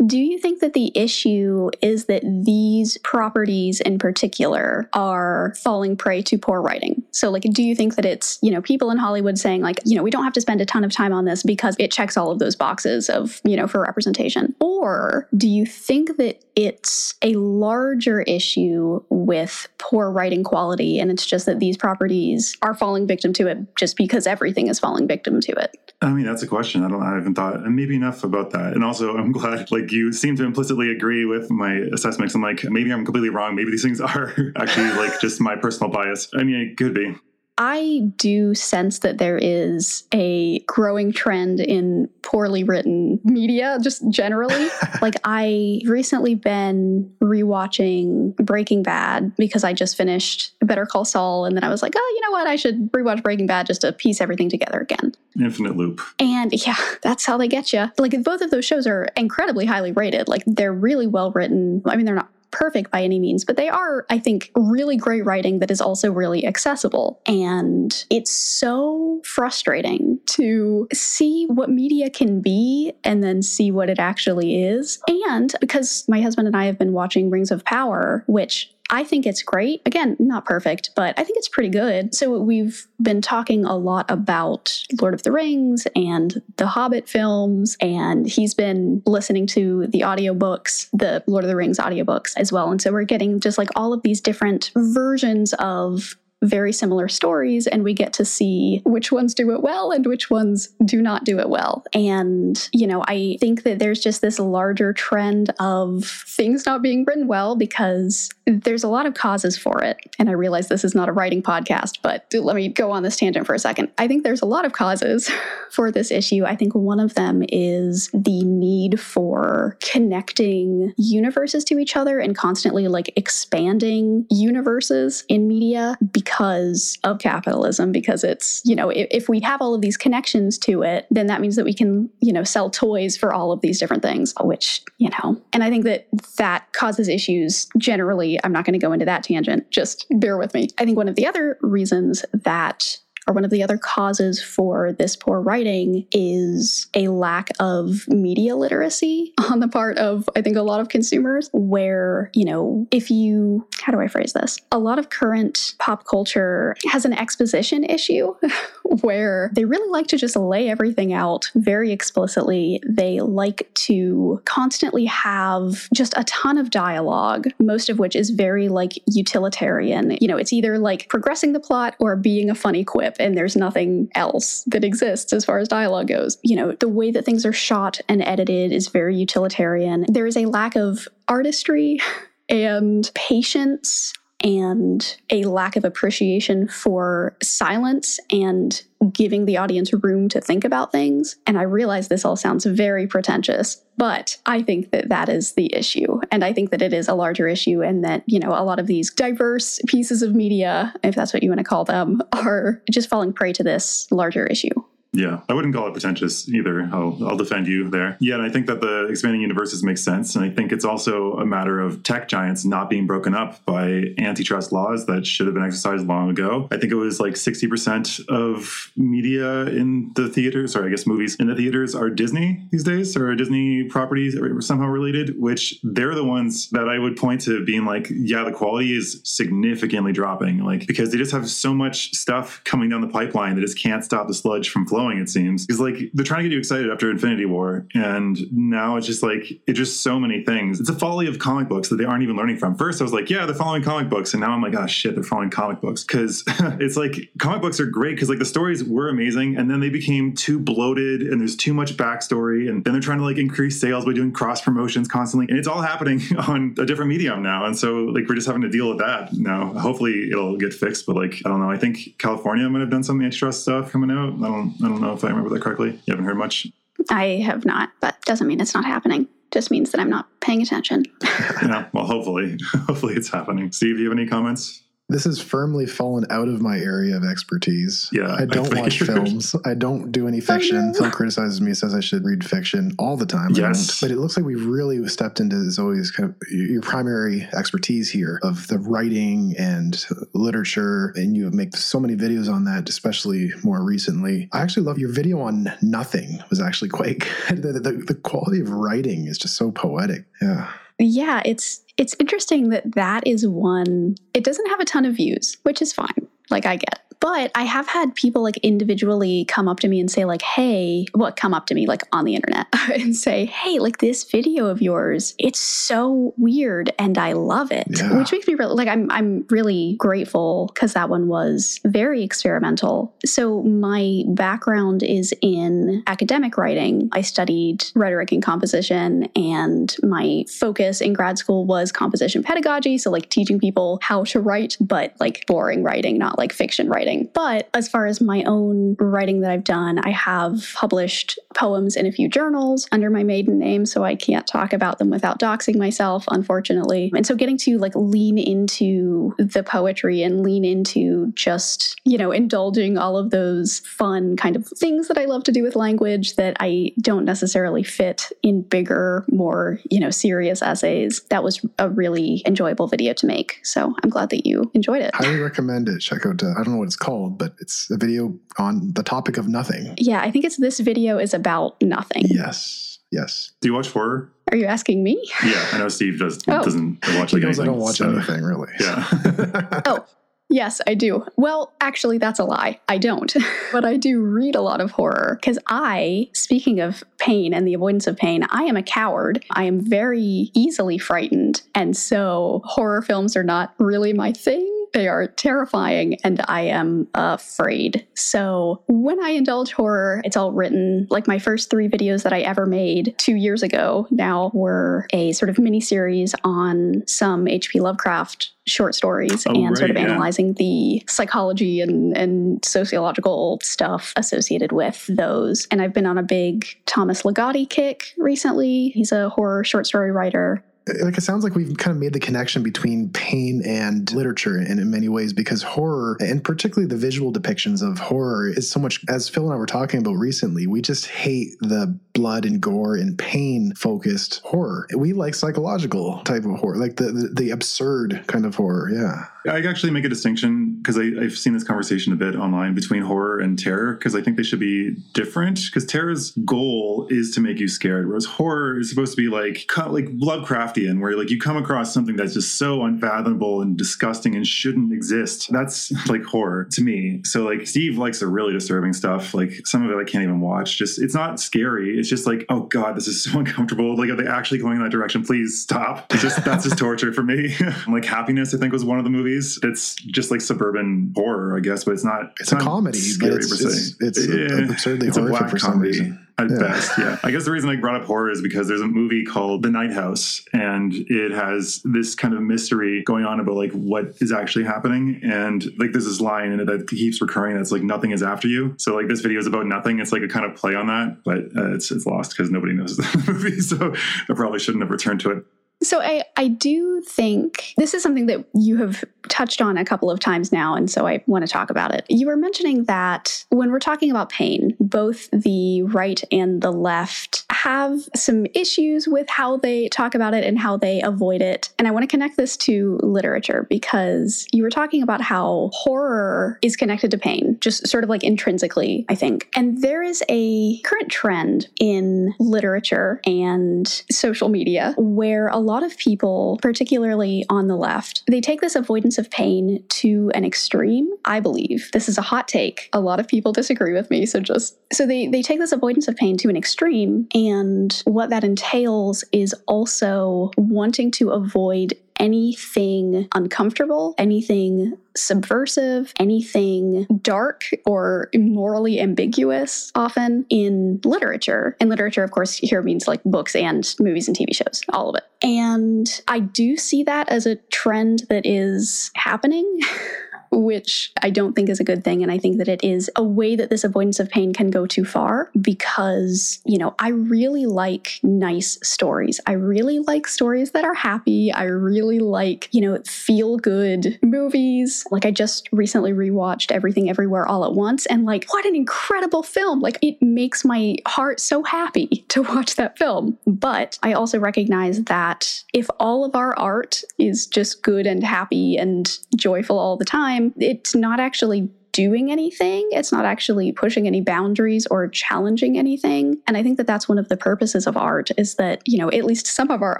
[0.05, 6.21] Do you think that the issue is that these properties in particular are falling prey
[6.23, 7.03] to poor writing?
[7.11, 9.97] So, like, do you think that it's, you know, people in Hollywood saying, like, you
[9.97, 12.15] know, we don't have to spend a ton of time on this because it checks
[12.15, 14.55] all of those boxes of, you know, for representation?
[14.61, 21.25] Or do you think that it's a larger issue with poor writing quality and it's
[21.25, 25.41] just that these properties are falling victim to it just because everything is falling victim
[25.41, 25.93] to it?
[26.01, 26.83] I mean, that's a question.
[26.83, 27.03] I don't.
[27.03, 28.73] I haven't thought and maybe enough about that.
[28.73, 32.35] And also, I'm glad like you seem to implicitly agree with my assessments.
[32.35, 33.55] I'm like, maybe I'm completely wrong.
[33.55, 36.29] Maybe these things are actually like just my personal bias.
[36.35, 37.15] I mean, it could be.
[37.61, 44.69] I do sense that there is a growing trend in poorly written media, just generally.
[45.01, 51.57] like, I recently been rewatching Breaking Bad because I just finished Better Call Saul, and
[51.57, 52.47] then I was like, oh, you know what?
[52.47, 55.13] I should rewatch Breaking Bad just to piece everything together again.
[55.37, 55.99] Infinite loop.
[56.17, 57.91] And yeah, that's how they get you.
[57.97, 60.29] Like, both of those shows are incredibly highly rated.
[60.29, 61.81] Like, they're really well written.
[61.85, 65.25] I mean, they're not perfect by any means, but they are, I think, really great
[65.25, 67.21] writing that is also really accessible.
[67.25, 73.99] And it's so frustrating to see what media can be and then see what it
[73.99, 74.99] actually is.
[75.07, 79.25] And because my husband and I have been watching Rings of Power, which I think
[79.27, 79.81] it's great.
[79.85, 82.15] Again, not perfect, but I think it's pretty good.
[82.15, 87.77] So we've been talking a lot about Lord of the Rings and the Hobbit films,
[87.81, 92.71] and he's been listening to the audiobooks, the Lord of the Rings audiobooks as well.
[92.71, 97.67] And so we're getting just like all of these different versions of very similar stories
[97.67, 101.25] and we get to see which ones do it well and which ones do not
[101.25, 101.83] do it well.
[101.93, 107.03] And, you know, I think that there's just this larger trend of things not being
[107.05, 109.97] written well because there's a lot of causes for it.
[110.17, 113.17] And I realize this is not a writing podcast, but let me go on this
[113.17, 113.89] tangent for a second.
[113.97, 115.29] I think there's a lot of causes
[115.71, 116.45] for this issue.
[116.45, 122.35] I think one of them is the need for connecting universes to each other and
[122.35, 125.97] constantly like expanding universes in media
[126.29, 130.59] because of capitalism, because it's, you know, if, if we have all of these connections
[130.59, 133.61] to it, then that means that we can, you know, sell toys for all of
[133.61, 138.51] these different things, which, you know, and I think that that causes issues generally I'm
[138.51, 139.71] not going to go into that tangent.
[139.71, 140.67] Just bear with me.
[140.77, 144.91] I think one of the other reasons that or one of the other causes for
[144.91, 150.57] this poor writing is a lack of media literacy on the part of, I think,
[150.57, 151.49] a lot of consumers.
[151.53, 154.57] Where, you know, if you, how do I phrase this?
[154.71, 158.33] A lot of current pop culture has an exposition issue
[159.01, 162.81] where they really like to just lay everything out very explicitly.
[162.87, 168.69] They like to constantly have just a ton of dialogue, most of which is very
[168.69, 170.17] like utilitarian.
[170.19, 173.55] You know, it's either like progressing the plot or being a funny quip and there's
[173.55, 176.37] nothing else that exists as far as dialogue goes.
[176.43, 180.05] You know, the way that things are shot and edited is very utilitarian.
[180.07, 181.99] There is a lack of artistry
[182.49, 190.41] and patience and a lack of appreciation for silence and giving the audience room to
[190.41, 191.35] think about things.
[191.45, 195.73] And I realize this all sounds very pretentious, but I think that that is the
[195.73, 196.19] issue.
[196.31, 198.79] And I think that it is a larger issue, and that, you know, a lot
[198.79, 202.81] of these diverse pieces of media, if that's what you want to call them, are
[202.89, 204.69] just falling prey to this larger issue.
[205.11, 206.87] Yeah, I wouldn't call it pretentious either.
[206.91, 208.15] I'll, I'll defend you there.
[208.19, 210.35] Yeah, and I think that the expanding universes makes sense.
[210.35, 214.13] And I think it's also a matter of tech giants not being broken up by
[214.19, 216.67] antitrust laws that should have been exercised long ago.
[216.71, 221.35] I think it was like 60% of media in the theaters, or I guess movies
[221.39, 226.13] in the theaters, are Disney these days, or Disney properties are somehow related, which they're
[226.13, 230.63] the ones that I would point to being like, yeah, the quality is significantly dropping.
[230.63, 234.05] Like, because they just have so much stuff coming down the pipeline that just can't
[234.05, 235.65] stop the sludge from flowing flowing, it seems.
[235.65, 239.23] Because like they're trying to get you excited after Infinity War, and now it's just
[239.23, 240.79] like it's just so many things.
[240.79, 242.75] It's a folly of comic books that they aren't even learning from.
[242.75, 245.15] First, I was like, yeah, they're following comic books, and now I'm like, oh shit,
[245.15, 246.43] they're following comic books because
[246.79, 249.89] it's like comic books are great because like the stories were amazing, and then they
[249.89, 253.79] became too bloated, and there's too much backstory, and then they're trying to like increase
[253.79, 257.65] sales by doing cross promotions constantly, and it's all happening on a different medium now,
[257.65, 259.73] and so like we're just having to deal with that now.
[259.73, 261.71] Hopefully, it'll get fixed, but like I don't know.
[261.71, 264.33] I think California might have done some antitrust stuff coming out.
[264.33, 264.75] I don't.
[264.83, 265.91] I don't know if I remember that correctly.
[266.05, 266.67] You haven't heard much?
[267.09, 269.27] I have not, but doesn't mean it's not happening.
[269.51, 271.05] Just means that I'm not paying attention.
[271.23, 273.71] yeah, well, hopefully, hopefully it's happening.
[273.71, 274.83] Steve, do you have any comments?
[275.09, 278.09] This has firmly fallen out of my area of expertise.
[278.11, 279.55] Yeah, I don't I watch films.
[279.65, 280.91] I don't do any fiction.
[280.91, 280.99] no.
[280.99, 283.49] Phil criticizes me, says I should read fiction all the time.
[283.53, 283.99] Yes.
[283.99, 288.39] But it looks like we've really stepped into Zoe's kind of your primary expertise here
[288.43, 293.83] of the writing and literature, and you make so many videos on that, especially more
[293.83, 294.47] recently.
[294.53, 296.39] I actually love your video on nothing.
[296.51, 297.63] Was actually quite good.
[297.69, 300.25] The, the, the quality of writing is just so poetic.
[300.41, 300.71] Yeah.
[300.99, 304.15] Yeah, it's it's interesting that that is one.
[304.33, 306.27] It doesn't have a ton of views, which is fine.
[306.49, 306.99] Like I get.
[307.19, 311.05] But I have had people like individually come up to me and say like, "Hey,
[311.13, 314.67] what come up to me like on the internet and say, "Hey, like this video
[314.67, 318.17] of yours, it's so weird and I love it." Yeah.
[318.17, 323.13] Which makes me really like I'm I'm really grateful cuz that one was very experimental.
[323.25, 327.09] So my background is in academic writing.
[327.11, 333.11] I studied rhetoric and composition and my focus in grad school was composition pedagogy, so
[333.11, 337.08] like teaching people how to write but like boring writing, not like fiction writing.
[337.33, 342.05] But as far as my own writing that I've done, I have published poems in
[342.05, 345.77] a few journals under my maiden name, so I can't talk about them without doxing
[345.77, 347.11] myself, unfortunately.
[347.15, 352.31] And so getting to like lean into the poetry and lean into just, you know,
[352.31, 356.35] indulging all of those fun kind of things that I love to do with language
[356.35, 361.21] that I don't necessarily fit in bigger, more, you know, serious essays.
[361.29, 363.59] That was a really enjoyable video to make.
[363.63, 365.15] So I'm glad that you enjoyed it.
[365.15, 365.99] Highly recommend it.
[365.99, 369.03] Check out, uh, I don't know what it's called, but it's a video on the
[369.03, 369.93] topic of nothing.
[369.97, 372.23] Yeah, I think it's this video is about nothing.
[372.25, 372.99] Yes.
[373.11, 373.51] Yes.
[373.61, 374.31] Do you watch horror?
[374.51, 375.19] Are you asking me?
[375.43, 376.63] Yeah, I know Steve does, Oh.
[376.63, 378.71] doesn't watch He like knows I don't watch so- anything really.
[378.79, 379.81] Yeah.
[379.85, 380.05] Oh,
[380.51, 381.23] Yes, I do.
[381.37, 382.79] Well, actually, that's a lie.
[382.89, 383.31] I don't.
[383.71, 387.75] but I do read a lot of horror because I, speaking of pain and the
[387.75, 389.45] avoidance of pain, I am a coward.
[389.51, 391.61] I am very easily frightened.
[391.75, 394.78] And so horror films are not really my thing.
[394.93, 398.07] They are terrifying and I am afraid.
[398.15, 401.07] So when I indulge horror, it's all written.
[401.09, 405.31] Like my first three videos that I ever made two years ago now were a
[405.33, 407.79] sort of mini series on some H.P.
[407.79, 410.11] Lovecraft short stories Oh, and sort of right, yeah.
[410.11, 415.67] analyzing the psychology and, and sociological stuff associated with those.
[415.71, 418.89] And I've been on a big Thomas Ligotti kick recently.
[418.89, 420.63] He's a horror short story writer.
[421.01, 424.79] Like it sounds like we've kind of made the connection between pain and literature in,
[424.79, 429.03] in many ways because horror and particularly the visual depictions of horror is so much
[429.09, 432.95] as phil and i were talking about recently we just hate the blood and gore
[432.95, 438.21] and pain focused horror we like psychological type of horror like the, the, the absurd
[438.27, 442.15] kind of horror yeah I actually make a distinction because I've seen this conversation a
[442.15, 445.61] bit online between horror and terror because I think they should be different.
[445.65, 449.69] Because terror's goal is to make you scared, whereas horror is supposed to be like
[449.77, 454.45] like Lovecraftian, where like you come across something that's just so unfathomable and disgusting and
[454.45, 455.51] shouldn't exist.
[455.51, 457.21] That's like horror to me.
[457.23, 459.33] So like Steve likes the really disturbing stuff.
[459.33, 460.77] Like some of it I can't even watch.
[460.77, 461.97] Just it's not scary.
[461.97, 463.95] It's just like oh god, this is so uncomfortable.
[463.95, 465.23] Like are they actually going in that direction?
[465.23, 466.11] Please stop.
[466.13, 467.55] It's just that's just torture for me.
[467.87, 469.59] like Happiness, I think was one of the movies.
[469.63, 472.33] It's just like suburban horror, I guess, but it's not.
[472.39, 473.95] it's a not comedy scary it's, per se.
[474.01, 474.71] it's, it's Yeah.
[474.71, 475.89] absurdly It's a horrific for some comedy.
[475.91, 476.57] reason At Yeah.
[476.57, 477.17] best, yeah.
[477.23, 479.69] I guess the reason I brought up horror is because there's a movie called The
[479.69, 484.31] Night House, and it has this kind of mystery going on about like what is
[484.31, 488.11] actually happening, and like there's this line in it that keeps recurring that's like nothing
[488.11, 488.73] is after you.
[488.77, 489.99] So like this video is about nothing.
[489.99, 492.73] It's like a kind of play on that, but uh, it's it's lost because nobody
[492.73, 493.93] knows the movie, so
[494.29, 495.45] I probably shouldn't have returned to it.
[495.81, 500.11] So I, I do think this is something that you have touched on a couple
[500.11, 502.05] of times now, and so I want to talk about it.
[502.09, 507.45] You were mentioning that when we're talking about pain, both the right and the left
[507.51, 511.69] have some issues with how they talk about it and how they avoid it.
[511.77, 516.57] And I want to connect this to literature because you were talking about how horror
[516.61, 519.49] is connected to pain, just sort of like intrinsically, I think.
[519.55, 525.95] And there is a current trend in literature and social media where a lot of
[525.97, 531.07] people, particularly on the left, they take this avoidance of pain to an extreme.
[531.25, 532.89] I believe this is a hot take.
[532.91, 536.07] A lot of people disagree with me, so just so they they take this avoidance
[536.07, 543.27] of pain to an extreme and what that entails is also wanting to avoid anything
[543.33, 551.75] uncomfortable, anything subversive, anything dark or morally ambiguous, often in literature.
[551.79, 555.15] And literature, of course, here means like books and movies and TV shows, all of
[555.15, 555.23] it.
[555.41, 559.79] And I do see that as a trend that is happening.
[560.51, 562.23] which I don't think is a good thing.
[562.23, 564.85] And I think that it is a way that this avoidance of pain can go
[564.85, 569.39] too far because, you know, I really like nice stories.
[569.45, 571.51] I really like stories that are happy.
[571.51, 575.05] I really like, you know, feel good movies.
[575.11, 579.43] Like I just recently rewatched Everything Everywhere All at Once and like, what an incredible
[579.43, 579.79] film.
[579.79, 583.37] Like it makes my heart so happy to watch that film.
[583.45, 588.77] But I also recognize that if all of our art is just good and happy
[588.77, 592.87] and joyful all the time, it's not actually doing anything.
[592.91, 596.37] It's not actually pushing any boundaries or challenging anything.
[596.47, 599.09] And I think that that's one of the purposes of art is that, you know,
[599.09, 599.99] at least some of our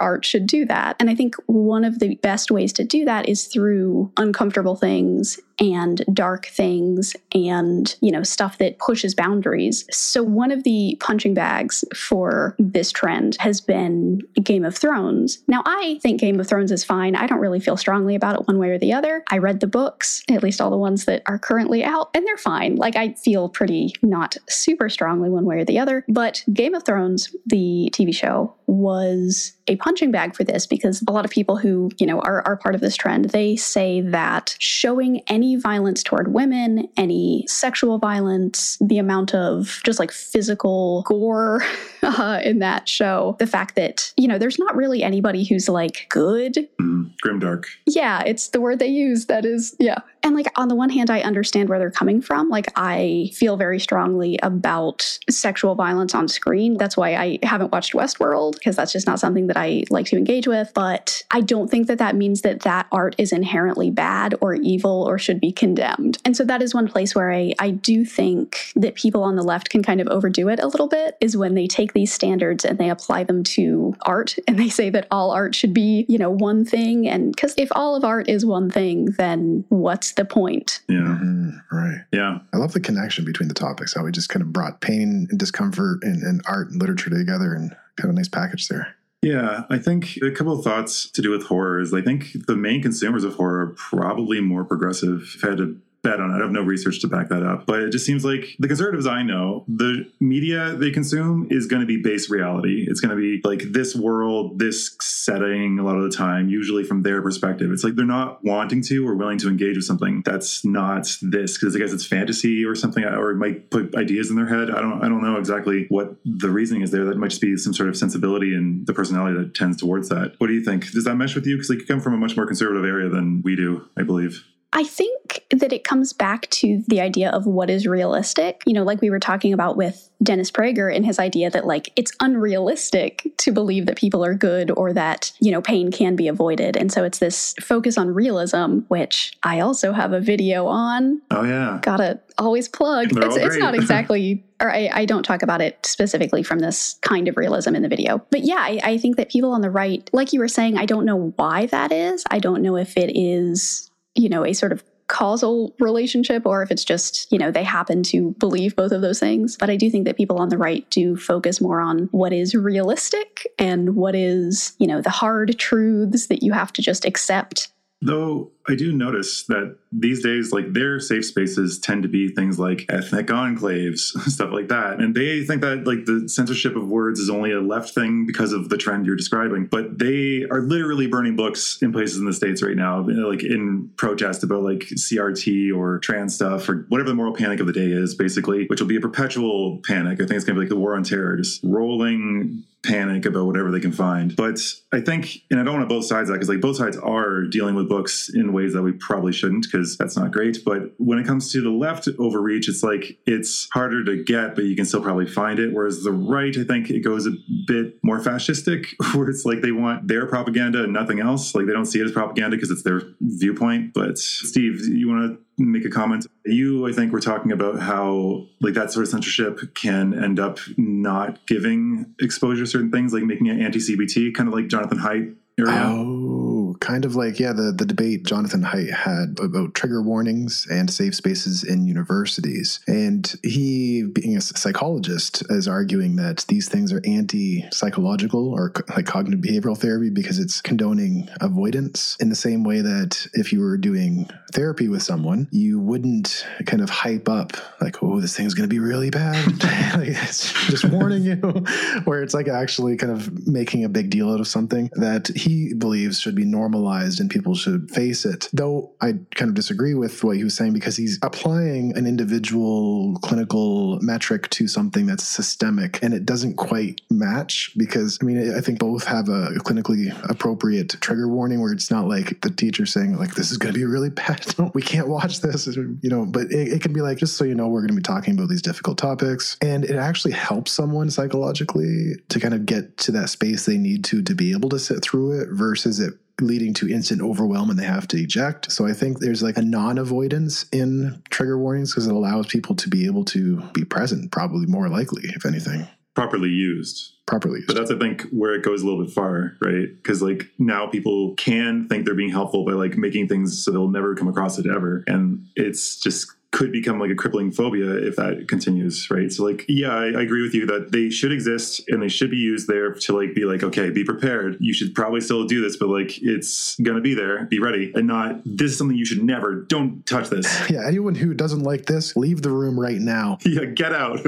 [0.00, 0.96] art should do that.
[1.00, 5.38] And I think one of the best ways to do that is through uncomfortable things
[5.60, 9.84] and dark things and, you know, stuff that pushes boundaries.
[9.90, 15.38] So one of the punching bags for this trend has been Game of Thrones.
[15.46, 17.14] Now, I think Game of Thrones is fine.
[17.14, 19.22] I don't really feel strongly about it one way or the other.
[19.30, 22.36] I read the books, at least all the ones that are currently out, and they're
[22.38, 22.76] fine.
[22.76, 26.04] Like, I feel pretty not super strongly one way or the other.
[26.08, 31.12] But Game of Thrones, the TV show, was a punching bag for this because a
[31.12, 34.56] lot of people who, you know, are, are part of this trend, they say that
[34.58, 41.62] showing any violence toward women, any sexual violence, the amount of just like physical gore
[42.02, 46.06] uh, in that show, the fact that, you know, there's not really anybody who's like
[46.08, 46.68] good.
[46.80, 47.66] Mm, grimdark.
[47.86, 50.00] Yeah, it's the word they use that is, yeah.
[50.22, 52.48] And like on the one hand, I understand where they're coming from.
[52.48, 56.76] Like I feel very strongly about sexual violence on screen.
[56.76, 60.16] That's why I haven't watched Westworld because that's just not something that I like to
[60.16, 60.72] engage with.
[60.74, 65.04] But I don't think that that means that that art is inherently bad or evil
[65.04, 66.18] or should be condemned.
[66.24, 69.42] And so that is one place where I, I do think that people on the
[69.42, 72.64] left can kind of overdo it a little bit is when they take these standards
[72.64, 76.18] and they apply them to art and they say that all art should be, you
[76.18, 77.08] know, one thing.
[77.08, 80.80] And because if all of art is one thing, then what's the point?
[80.88, 81.18] Yeah.
[81.20, 82.04] Mm, right.
[82.12, 82.38] Yeah.
[82.52, 85.38] I love the connection between the topics, how we just kind of brought pain and
[85.38, 88.94] discomfort and, and art and literature together and kind of a nice package there.
[89.22, 92.56] Yeah, I think a couple of thoughts to do with horror is I think the
[92.56, 95.34] main consumers of horror are probably more progressive.
[95.34, 96.38] If I had to bet on it.
[96.38, 97.66] I have no research to back that up.
[97.66, 101.80] But it just seems like the conservatives I know, the media they consume is going
[101.80, 102.86] to be base reality.
[102.88, 106.84] It's going to be like this world, this setting a lot of the time, usually
[106.84, 107.70] from their perspective.
[107.70, 111.58] It's like they're not wanting to or willing to engage with something that's not this
[111.58, 114.70] because I guess it's fantasy or something or it might put ideas in their head.
[114.70, 117.04] I don't I don't know exactly what the reasoning is there.
[117.04, 120.34] That might just be some sort of sensibility and the personality that tends towards that.
[120.38, 120.90] What do you think?
[120.92, 121.56] Does that mesh with you?
[121.56, 124.44] Because like you come from a much more conservative area than we do, I believe.
[124.72, 125.19] I think
[125.50, 128.62] that it comes back to the idea of what is realistic.
[128.66, 131.90] You know, like we were talking about with Dennis Prager and his idea that, like,
[131.96, 136.28] it's unrealistic to believe that people are good or that, you know, pain can be
[136.28, 136.76] avoided.
[136.76, 141.20] And so it's this focus on realism, which I also have a video on.
[141.30, 141.80] Oh, yeah.
[141.82, 143.08] Gotta always plug.
[143.10, 144.44] It's, it's not exactly.
[144.60, 147.88] Or I, I don't talk about it specifically from this kind of realism in the
[147.88, 148.24] video.
[148.30, 150.86] But yeah, I, I think that people on the right, like you were saying, I
[150.86, 152.24] don't know why that is.
[152.30, 156.70] I don't know if it is you know, a sort of causal relationship or if
[156.70, 159.56] it's just, you know, they happen to believe both of those things.
[159.56, 162.54] But I do think that people on the right do focus more on what is
[162.54, 167.68] realistic and what is, you know, the hard truths that you have to just accept.
[168.00, 172.58] Though I do notice that these days, like their safe spaces tend to be things
[172.58, 173.98] like ethnic enclaves,
[174.30, 175.00] stuff like that.
[175.00, 178.52] And they think that like the censorship of words is only a left thing because
[178.52, 179.66] of the trend you're describing.
[179.66, 183.90] But they are literally burning books in places in the States right now, like in
[183.96, 187.90] protest about like CRT or trans stuff or whatever the moral panic of the day
[187.90, 190.14] is, basically, which will be a perpetual panic.
[190.20, 193.46] I think it's going to be like the war on terror, just rolling panic about
[193.46, 194.34] whatever they can find.
[194.34, 194.58] But
[194.92, 197.42] I think, and I don't want to both sides that because like both sides are
[197.42, 200.58] dealing with books in ways that we probably shouldn't because that's not great.
[200.64, 204.64] But when it comes to the left overreach, it's like it's harder to get, but
[204.64, 205.72] you can still probably find it.
[205.72, 207.32] Whereas the right, I think it goes a
[207.66, 211.54] bit more fascistic, where it's like they want their propaganda and nothing else.
[211.54, 213.94] Like they don't see it as propaganda because it's their viewpoint.
[213.94, 216.26] But Steve, you want to make a comment.
[216.44, 220.58] You, I think, were talking about how like that sort of censorship can end up
[220.76, 225.36] not giving exposure to certain things, like making it anti-CBT, kind of like Jonathan Haidt
[225.58, 225.82] area.
[225.84, 226.49] Oh,
[226.80, 231.14] kind of like yeah, the the debate Jonathan Haidt had about trigger warnings and safe
[231.14, 238.48] spaces in universities, and he, being a psychologist, is arguing that these things are anti-psychological
[238.48, 242.16] or co- like cognitive behavioral therapy because it's condoning avoidance.
[242.18, 246.82] In the same way that if you were doing therapy with someone, you wouldn't kind
[246.82, 249.46] of hype up like, oh, this thing's going to be really bad,
[249.94, 251.36] like, it's just warning you,
[252.04, 255.74] where it's like actually kind of making a big deal out of something that he
[255.74, 258.48] believes should be normalized normalized and people should face it.
[258.52, 263.18] Though I kind of disagree with what he was saying because he's applying an individual
[263.22, 268.60] clinical metric to something that's systemic and it doesn't quite match because I mean I
[268.60, 273.16] think both have a clinically appropriate trigger warning where it's not like the teacher saying
[273.16, 274.44] like this is going to be really bad.
[274.74, 277.54] we can't watch this, you know, but it, it can be like just so you
[277.54, 281.10] know we're going to be talking about these difficult topics and it actually helps someone
[281.10, 284.78] psychologically to kind of get to that space they need to to be able to
[284.78, 288.70] sit through it versus it leading to instant overwhelm and they have to eject.
[288.72, 292.74] So I think there's like a non avoidance in trigger warnings because it allows people
[292.76, 295.86] to be able to be present, probably more likely, if anything.
[296.14, 297.12] Properly used.
[297.26, 297.68] Properly used.
[297.68, 299.86] But that's, I think, where it goes a little bit far, right?
[299.94, 303.88] Because, like, now people can think they're being helpful by, like, making things so they'll
[303.88, 305.04] never come across it ever.
[305.06, 309.30] And it's just could become like a crippling phobia if that continues, right?
[309.30, 312.30] So like, yeah, I, I, agree with you that they should exist and they should
[312.30, 314.56] be used there to like be like, okay, be prepared.
[314.58, 317.44] You should probably still do this, but like it's gonna be there.
[317.44, 319.62] Be ready, and not this is something you should never.
[319.62, 320.50] Don't touch this.
[320.70, 323.38] Yeah, anyone who doesn't like this, leave the room right now.
[323.50, 324.22] Yeah, get out.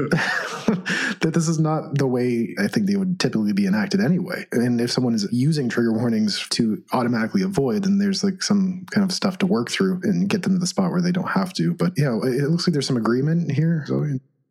[1.21, 4.45] that this is not the way I think they would typically be enacted anyway.
[4.51, 9.05] And if someone is using trigger warnings to automatically avoid, then there's like some kind
[9.05, 11.53] of stuff to work through and get them to the spot where they don't have
[11.53, 11.73] to.
[11.73, 13.83] But yeah, it looks like there's some agreement here.
[13.87, 14.05] So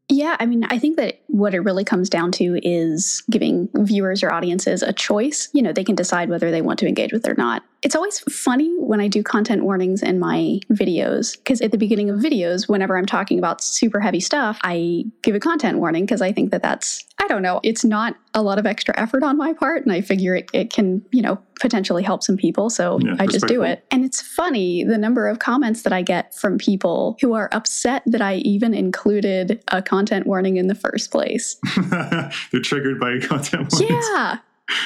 [0.08, 4.22] yeah, I mean, I think that what it really comes down to is giving viewers
[4.22, 5.48] or audiences a choice.
[5.52, 7.62] You know, they can decide whether they want to engage with it or not.
[7.82, 12.10] It's always funny when I do content warnings in my videos because at the beginning
[12.10, 16.22] of videos, whenever I'm talking about super heavy stuff, I give a content warning because
[16.22, 19.36] I think that that's, I don't know, it's not a lot of extra effort on
[19.36, 19.82] my part.
[19.82, 22.70] And I figure it, it can, you know, potentially help some people.
[22.70, 23.84] So yeah, I just do it.
[23.90, 28.04] And it's funny the number of comments that I get from people who are upset
[28.06, 31.56] that I even included a content warning in the first place.
[31.90, 34.06] They're triggered by content warnings.
[34.08, 34.38] Yeah.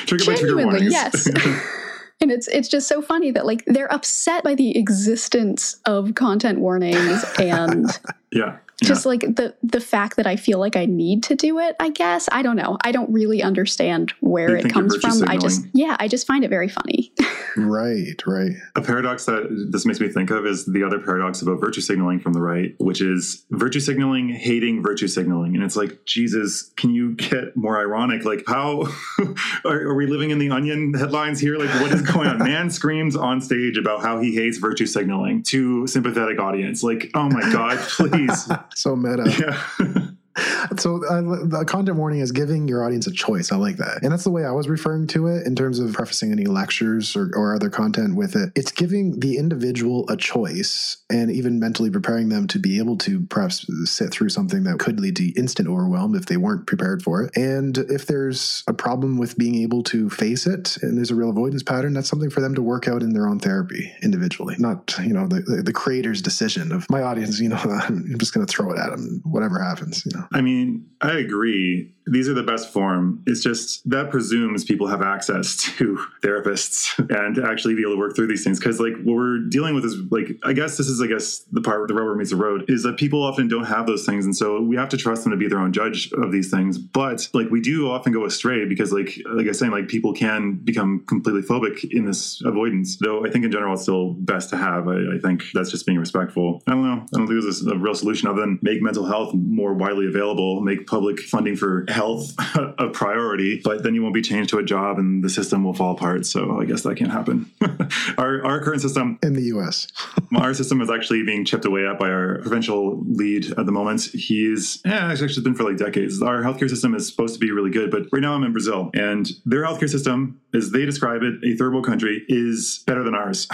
[0.07, 0.93] triggered Genuinely, by trigger warnings.
[0.93, 1.83] Yes.
[2.21, 6.61] and it's it's just so funny that like they're upset by the existence of content
[6.61, 7.87] warnings and
[8.33, 11.77] yeah just like the the fact that I feel like I need to do it,
[11.81, 12.29] I guess.
[12.31, 12.77] I don't know.
[12.83, 15.12] I don't really understand where it comes from.
[15.12, 15.39] Signaling.
[15.39, 17.12] I just yeah, I just find it very funny.
[17.57, 18.53] right, right.
[18.74, 22.20] A paradox that this makes me think of is the other paradox about virtue signaling
[22.20, 25.55] from the right, which is virtue signaling hating virtue signaling.
[25.55, 28.27] And it's like, Jesus, can you get more ironic?
[28.27, 28.89] Like how
[29.64, 31.57] are, are we living in the onion headlines here?
[31.57, 32.39] Like what is going on?
[32.47, 36.83] Man screams on stage about how he hates virtue signaling to sympathetic audience.
[36.83, 38.49] Like, oh my God, please.
[38.75, 39.25] So meta.
[39.39, 40.09] Yeah.
[40.78, 43.53] so uh, the content warning is giving your audience a choice.
[43.53, 45.93] I like that, and that's the way I was referring to it in terms of
[45.93, 48.51] prefacing any lectures or, or other content with it.
[48.55, 53.20] It's giving the individual a choice, and even mentally preparing them to be able to
[53.26, 57.22] perhaps sit through something that could lead to instant overwhelm if they weren't prepared for
[57.22, 57.37] it.
[57.37, 61.30] And if there's a problem with being able to face it, and there's a real
[61.30, 64.95] avoidance pattern, that's something for them to work out in their own therapy individually, not
[65.03, 67.41] you know the the, the creator's decision of my audience.
[67.41, 70.05] You know, I'm just going to throw it at them, whatever happens.
[70.05, 70.26] You know.
[70.33, 73.23] I mean, I agree these are the best form.
[73.27, 77.99] It's just that presumes people have access to therapists and to actually be able to
[77.99, 78.59] work through these things.
[78.59, 81.61] Because like what we're dealing with is like I guess this is I guess the
[81.61, 84.25] part where the rubber meets the road is that people often don't have those things,
[84.25, 86.79] and so we have to trust them to be their own judge of these things.
[86.79, 90.13] But like we do often go astray because like like I was saying, like people
[90.13, 92.97] can become completely phobic in this avoidance.
[92.97, 94.89] Though I think in general it's still best to have.
[94.89, 96.63] I, I think that's just being respectful.
[96.67, 97.03] I don't know.
[97.03, 100.61] I don't think there's a real solution other than make mental health more widely available,
[100.61, 102.35] make public funding for health
[102.79, 105.73] a priority, but then you won't be changed to a job and the system will
[105.73, 106.27] fall apart.
[106.27, 107.51] So I guess that can't happen.
[108.19, 109.89] our, our current system in the US,
[110.37, 114.03] our system is actually being chipped away at by our provincial lead at the moment.
[114.03, 116.23] He's, yeah, it's actually been for like decades.
[116.23, 118.91] Our healthcare system is supposed to be really good, but right now I'm in Brazil
[118.95, 123.15] and their healthcare system, as they describe it, a third world country, is better than
[123.15, 123.49] ours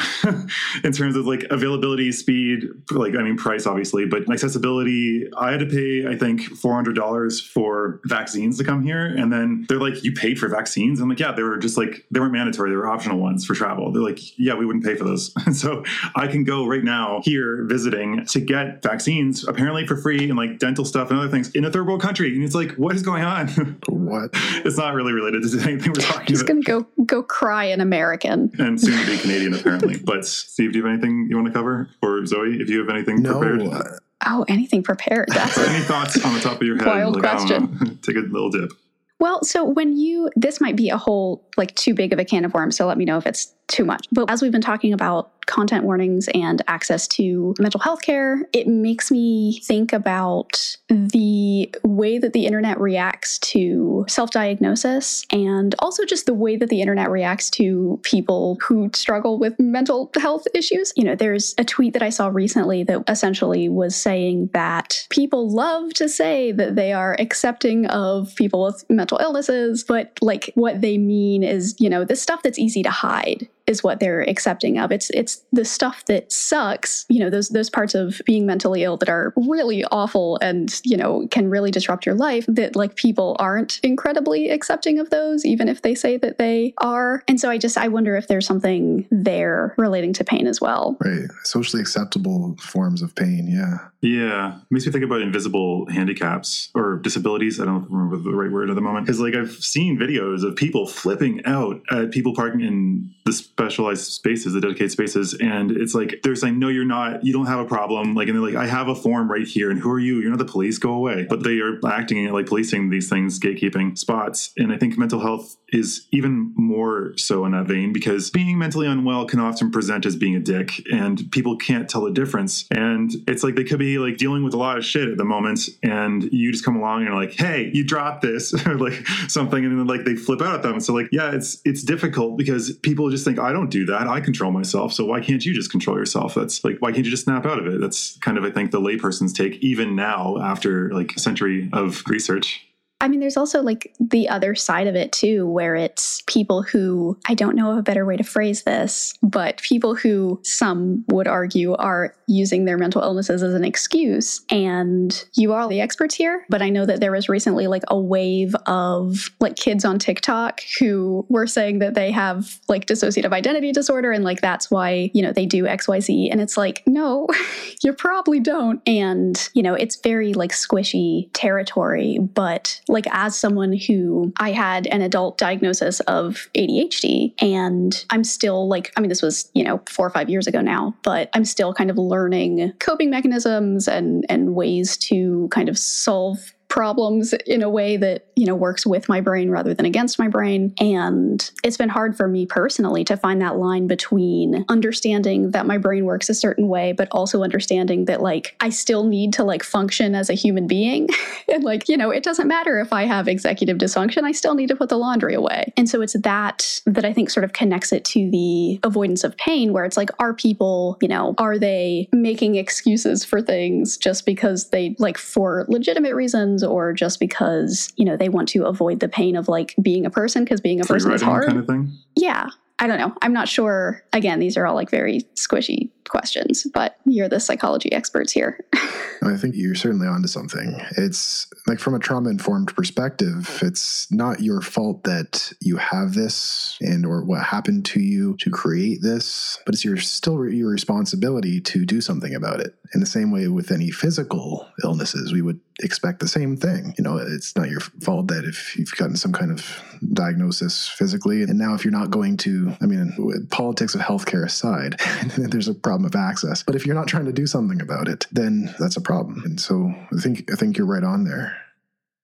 [0.84, 5.28] in terms of like availability, speed, like, I mean, price obviously, but accessibility.
[5.38, 9.66] I had to pay, I think, $400 for vaccines to come come here and then
[9.68, 10.98] they're like you paid for vaccines?
[11.00, 13.54] I'm like yeah they were just like they weren't mandatory they were optional ones for
[13.54, 13.92] travel.
[13.92, 15.32] They're like yeah we wouldn't pay for those.
[15.52, 15.84] So
[16.16, 20.58] i can go right now here visiting to get vaccines apparently for free and like
[20.58, 23.02] dental stuff and other things in a third world country and it's like what is
[23.02, 23.78] going on?
[23.88, 24.30] What?
[24.64, 26.56] It's not really related to anything we're talking He's about.
[26.56, 28.50] he's gonna go go cry an american.
[28.58, 29.98] And soon to be canadian apparently.
[30.04, 31.90] But steve do you have anything you want to cover?
[32.02, 33.62] Or zoe if you have anything no, prepared?
[33.62, 33.82] uh,
[34.26, 35.28] Oh, anything prepared?
[35.28, 36.86] That's any thoughts on the top of your head?
[36.86, 37.98] Wild like, question.
[38.02, 38.72] Take a little dip.
[39.18, 42.44] Well, so when you, this might be a whole like too big of a can
[42.44, 44.06] of worms, so let me know if it's too much.
[44.12, 48.66] But as we've been talking about content warnings and access to mental health care, it
[48.66, 56.04] makes me think about the way that the internet reacts to self diagnosis and also
[56.04, 60.92] just the way that the internet reacts to people who struggle with mental health issues.
[60.96, 65.50] You know, there's a tweet that I saw recently that essentially was saying that people
[65.50, 70.80] love to say that they are accepting of people with mental illnesses, but like what
[70.80, 74.78] they mean is, you know, this stuff that's easy to hide is what they're accepting
[74.78, 74.92] of.
[74.92, 78.96] It's it's the stuff that sucks, you know, those those parts of being mentally ill
[78.98, 83.34] that are really awful and, you know, can really disrupt your life that like people
[83.38, 87.24] aren't incredibly accepting of those even if they say that they are.
[87.26, 90.96] And so I just I wonder if there's something there relating to pain as well.
[91.00, 91.30] Right.
[91.44, 93.88] Socially acceptable forms of pain, yeah.
[94.02, 94.58] Yeah.
[94.70, 97.60] Makes me think about invisible handicaps or disabilities.
[97.60, 99.06] I don't remember the right word at the moment.
[99.06, 103.32] Because like I've seen videos of people flipping out at people parking in the
[103.62, 107.24] specialized spaces, the dedicated spaces, and it's like they're saying, "No, you're not.
[107.24, 109.70] You don't have a problem." Like, and they're like, "I have a form right here."
[109.70, 110.20] And who are you?
[110.20, 110.78] You're not the police.
[110.78, 111.26] Go away.
[111.28, 114.52] But they are acting like policing these things, gatekeeping spots.
[114.56, 118.86] And I think mental health is even more so in that vein because being mentally
[118.86, 122.66] unwell can often present as being a dick, and people can't tell the difference.
[122.70, 125.24] And it's like they could be like dealing with a lot of shit at the
[125.24, 129.06] moment, and you just come along and you're like, "Hey, you dropped this," or like
[129.28, 130.80] something, and then like they flip out at them.
[130.80, 134.06] So like, yeah, it's it's difficult because people just think I don't do that.
[134.06, 134.92] I control myself.
[134.92, 136.34] So why can't you just control yourself?
[136.34, 137.80] That's like, why can't you just snap out of it?
[137.80, 142.02] That's kind of, I think, the layperson's take, even now after like a century of
[142.06, 142.66] research.
[143.02, 147.18] I mean, there's also like the other side of it too, where it's people who,
[147.28, 151.26] I don't know of a better way to phrase this, but people who some would
[151.26, 154.40] argue are using their mental illnesses as an excuse.
[154.50, 157.98] And you are the experts here, but I know that there was recently like a
[157.98, 163.72] wave of like kids on TikTok who were saying that they have like dissociative identity
[163.72, 166.30] disorder and like that's why, you know, they do XYZ.
[166.30, 167.26] And it's like, no,
[167.82, 168.80] you probably don't.
[168.86, 174.86] And, you know, it's very like squishy territory, but like as someone who I had
[174.88, 179.82] an adult diagnosis of ADHD and I'm still like I mean this was, you know,
[179.88, 184.24] 4 or 5 years ago now, but I'm still kind of learning coping mechanisms and
[184.28, 189.06] and ways to kind of solve problems in a way that, you know, works with
[189.06, 190.72] my brain rather than against my brain.
[190.80, 195.76] And it's been hard for me personally to find that line between understanding that my
[195.76, 199.62] brain works a certain way, but also understanding that like I still need to like
[199.62, 201.10] function as a human being.
[201.52, 204.68] and like, you know, it doesn't matter if I have executive dysfunction, I still need
[204.68, 205.74] to put the laundry away.
[205.76, 209.36] And so it's that that I think sort of connects it to the avoidance of
[209.36, 214.24] pain, where it's like, are people, you know, are they making excuses for things just
[214.24, 216.61] because they like for legitimate reasons?
[216.62, 220.10] Or just because, you know, they want to avoid the pain of like being a
[220.10, 221.46] person because being a Free person is hard.
[221.46, 221.92] Kind of thing.
[222.16, 222.48] Yeah.
[222.78, 223.14] I don't know.
[223.22, 224.02] I'm not sure.
[224.12, 228.58] Again, these are all like very squishy questions, but you're the psychology experts here.
[229.22, 230.80] I think you're certainly onto something.
[230.96, 236.76] It's like from a trauma informed perspective, it's not your fault that you have this
[236.80, 241.60] and or what happened to you to create this, but it's your still your responsibility
[241.60, 242.74] to do something about it.
[242.94, 246.94] In the same way with any physical illnesses, we would expect the same thing.
[246.96, 251.42] You know, it's not your fault that if you've gotten some kind of diagnosis physically,
[251.42, 253.12] and now if you're not going to, I mean,
[253.50, 255.00] politics of healthcare aside,
[255.36, 256.62] there's a problem of access.
[256.62, 259.42] But if you're not trying to do something about it, then that's a problem.
[259.44, 261.56] And so I think I think you're right on there.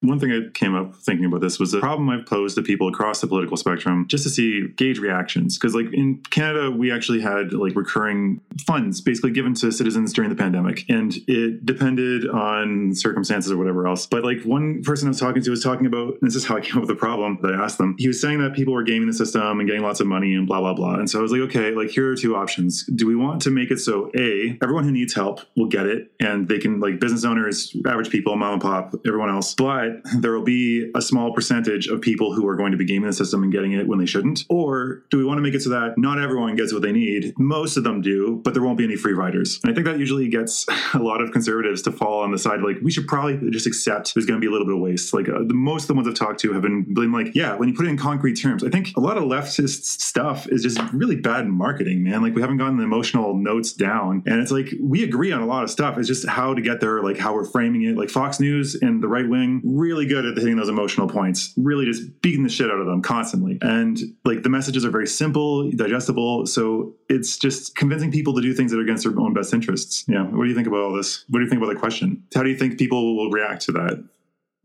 [0.00, 2.88] One thing I came up thinking about this was a problem I've posed to people
[2.88, 5.58] across the political spectrum just to see gauge reactions.
[5.58, 10.30] Because, like in Canada, we actually had like recurring funds basically given to citizens during
[10.30, 14.06] the pandemic, and it depended on circumstances or whatever else.
[14.06, 16.60] But like one person I was talking to was talking about this is how I
[16.60, 17.96] came up with the problem that I asked them.
[17.98, 20.46] He was saying that people were gaming the system and getting lots of money and
[20.46, 20.94] blah blah blah.
[20.94, 22.84] And so I was like, okay, like here are two options.
[22.84, 26.12] Do we want to make it so a everyone who needs help will get it,
[26.20, 29.87] and they can like business owners, average people, mom and pop, everyone else, but
[30.18, 33.12] there will be a small percentage of people who are going to be gaming the
[33.12, 34.44] system and getting it when they shouldn't?
[34.48, 37.34] Or do we want to make it so that not everyone gets what they need?
[37.38, 39.60] Most of them do, but there won't be any free riders.
[39.62, 42.58] And I think that usually gets a lot of conservatives to fall on the side
[42.58, 44.80] of like we should probably just accept there's going to be a little bit of
[44.80, 45.12] waste.
[45.12, 47.54] Like uh, the most of the ones I've talked to have been, been like, yeah,
[47.56, 50.62] when you put it in concrete terms, I think a lot of leftist stuff is
[50.62, 52.22] just really bad marketing, man.
[52.22, 55.46] Like we haven't gotten the emotional notes down, and it's like we agree on a
[55.46, 55.98] lot of stuff.
[55.98, 57.96] It's just how to get there, like how we're framing it.
[57.96, 61.84] Like Fox News and the right wing really good at hitting those emotional points, really
[61.84, 63.58] just beating the shit out of them constantly.
[63.62, 66.46] And like the messages are very simple, digestible.
[66.46, 70.04] So it's just convincing people to do things that are against their own best interests.
[70.08, 70.24] Yeah.
[70.24, 71.24] What do you think about all this?
[71.28, 72.24] What do you think about the question?
[72.34, 74.04] How do you think people will react to that?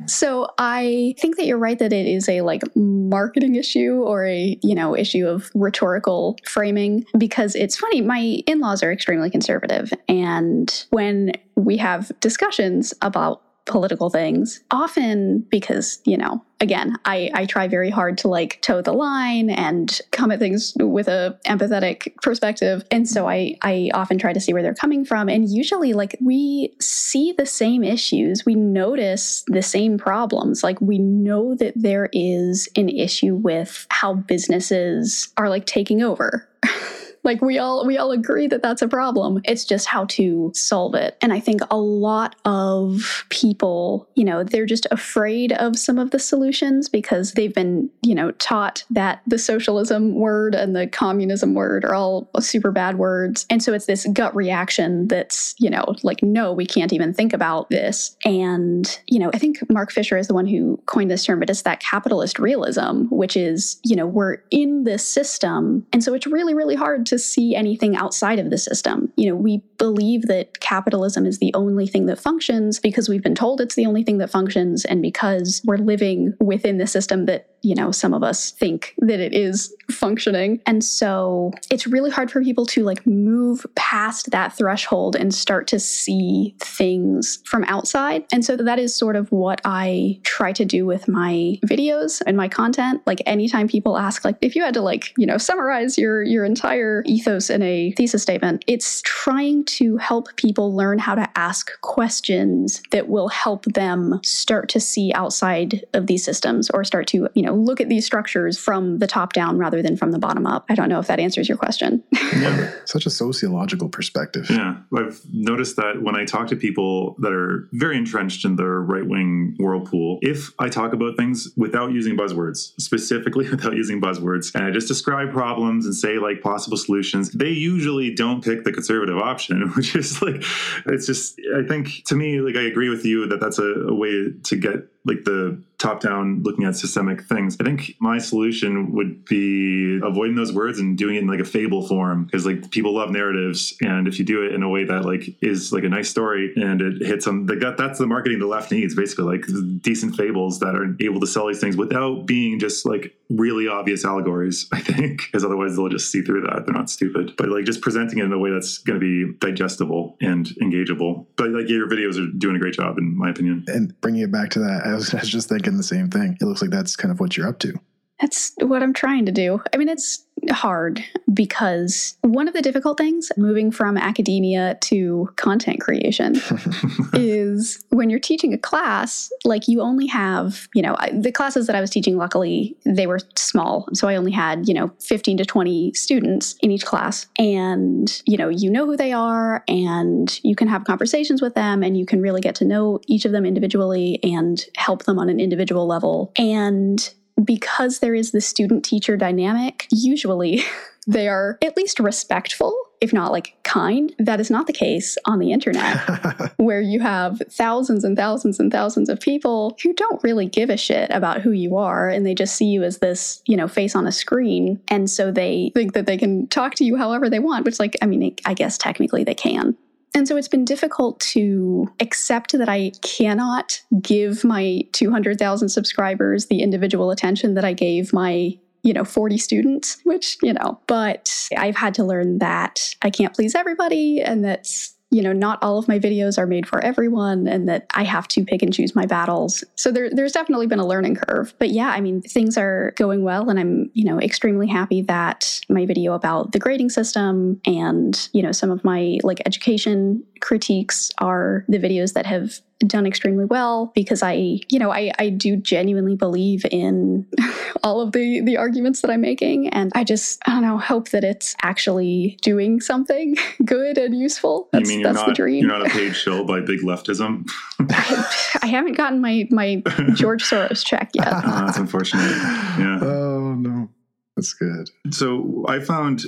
[0.07, 4.57] So I think that you're right that it is a like marketing issue or a,
[4.61, 10.85] you know, issue of rhetorical framing because it's funny, my in-laws are extremely conservative and
[10.89, 17.67] when we have discussions about political things, often because, you know, again, I, I try
[17.67, 22.83] very hard to like toe the line and come at things with a empathetic perspective.
[22.91, 25.29] And so I, I often try to see where they're coming from.
[25.29, 28.45] And usually like we see the same issues.
[28.45, 30.63] We notice the same problems.
[30.63, 36.47] Like we know that there is an issue with how businesses are like taking over
[37.23, 39.41] like we all we all agree that that's a problem.
[39.45, 41.17] It's just how to solve it.
[41.21, 46.11] And I think a lot of people, you know, they're just afraid of some of
[46.11, 51.53] the solutions because they've been, you know, taught that the socialism word and the communism
[51.53, 53.45] word are all super bad words.
[53.49, 57.33] And so it's this gut reaction that's, you know, like no, we can't even think
[57.33, 58.17] about this.
[58.25, 61.49] And, you know, I think Mark Fisher is the one who coined this term, but
[61.49, 65.85] it's that capitalist realism, which is, you know, we're in this system.
[65.93, 69.13] And so it's really really hard to to see anything outside of the system.
[69.17, 73.35] You know, we believe that capitalism is the only thing that functions because we've been
[73.35, 77.52] told it's the only thing that functions and because we're living within the system that
[77.63, 80.59] you know, some of us think that it is functioning.
[80.65, 85.65] And so it's really hard for people to like move past that threshold and start
[85.67, 88.25] to see things from outside.
[88.33, 92.35] And so that is sort of what I try to do with my videos and
[92.35, 93.01] my content.
[93.05, 96.43] Like anytime people ask, like, if you had to like, you know, summarize your your
[96.43, 101.79] entire ethos in a thesis statement, it's trying to help people learn how to ask
[101.81, 107.29] questions that will help them start to see outside of these systems or start to,
[107.33, 110.19] you know, know, look at these structures from the top down rather than from the
[110.19, 110.65] bottom up.
[110.69, 112.03] I don't know if that answers your question.
[112.13, 112.71] yeah.
[112.85, 114.49] Such a sociological perspective.
[114.49, 114.77] Yeah.
[114.95, 119.05] I've noticed that when I talk to people that are very entrenched in their right
[119.05, 124.65] wing whirlpool, if I talk about things without using buzzwords, specifically without using buzzwords, and
[124.65, 129.17] I just describe problems and say like possible solutions, they usually don't pick the conservative
[129.17, 130.43] option, which is like,
[130.85, 133.93] it's just, I think to me, like I agree with you that that's a, a
[133.93, 137.57] way to get like the top down looking at systemic things.
[137.59, 141.45] I think my solution would be avoiding those words and doing it in like a
[141.45, 144.85] fable form because like people love narratives and if you do it in a way
[144.85, 148.07] that like is like a nice story and it hits them like that that's the
[148.07, 149.45] marketing the left needs basically like
[149.81, 154.05] decent fables that are able to sell these things without being just like really obvious
[154.05, 156.65] allegories I think because otherwise they'll just see through that.
[156.65, 157.33] They're not stupid.
[157.37, 161.25] But like just presenting it in a way that's going to be digestible and engageable.
[161.35, 163.65] But like yeah, your videos are doing a great job in my opinion.
[163.67, 166.37] And bringing it back to that I was, I was just thinking the same thing.
[166.39, 167.73] It looks like that's kind of what you're up to.
[168.21, 169.61] That's what I'm trying to do.
[169.73, 171.03] I mean, it's hard
[171.33, 176.35] because one of the difficult things moving from academia to content creation
[177.13, 181.75] is when you're teaching a class, like you only have, you know, the classes that
[181.75, 183.87] I was teaching, luckily, they were small.
[183.93, 187.27] So I only had, you know, 15 to 20 students in each class.
[187.37, 191.83] And, you know, you know who they are and you can have conversations with them
[191.83, 195.29] and you can really get to know each of them individually and help them on
[195.29, 196.31] an individual level.
[196.37, 200.63] And because there is the student teacher dynamic, usually
[201.07, 204.13] they are at least respectful, if not like kind.
[204.19, 208.71] That is not the case on the internet, where you have thousands and thousands and
[208.71, 212.35] thousands of people who don't really give a shit about who you are and they
[212.35, 214.79] just see you as this, you know, face on a screen.
[214.87, 217.97] And so they think that they can talk to you however they want, which, like,
[218.01, 219.75] I mean, I guess technically they can.
[220.15, 226.61] And so it's been difficult to accept that I cannot give my 200,000 subscribers the
[226.61, 231.77] individual attention that I gave my you know 40 students which you know but i've
[231.77, 235.87] had to learn that i can't please everybody and that's you know, not all of
[235.87, 239.05] my videos are made for everyone and that I have to pick and choose my
[239.05, 239.63] battles.
[239.75, 241.53] So there, there's definitely been a learning curve.
[241.59, 245.61] But yeah, I mean, things are going well and I'm, you know, extremely happy that
[245.69, 251.11] my video about the grading system and, you know, some of my like education critiques
[251.19, 255.55] are the videos that have done extremely well because I, you know, I, I do
[255.55, 257.27] genuinely believe in
[257.83, 261.09] all of the the arguments that I'm making, and I just I don't know hope
[261.09, 264.69] that it's actually doing something good and useful.
[264.71, 265.65] That's, you mean you're that's not, the dream.
[265.65, 267.49] You're not a paid shill by big leftism.
[267.79, 269.81] I, I, haven't gotten my my
[270.13, 271.27] George Soros check yet.
[271.27, 272.31] oh, that's unfortunate.
[272.79, 272.99] Yeah.
[273.01, 273.89] Oh no,
[274.35, 274.89] that's good.
[275.11, 276.23] So I found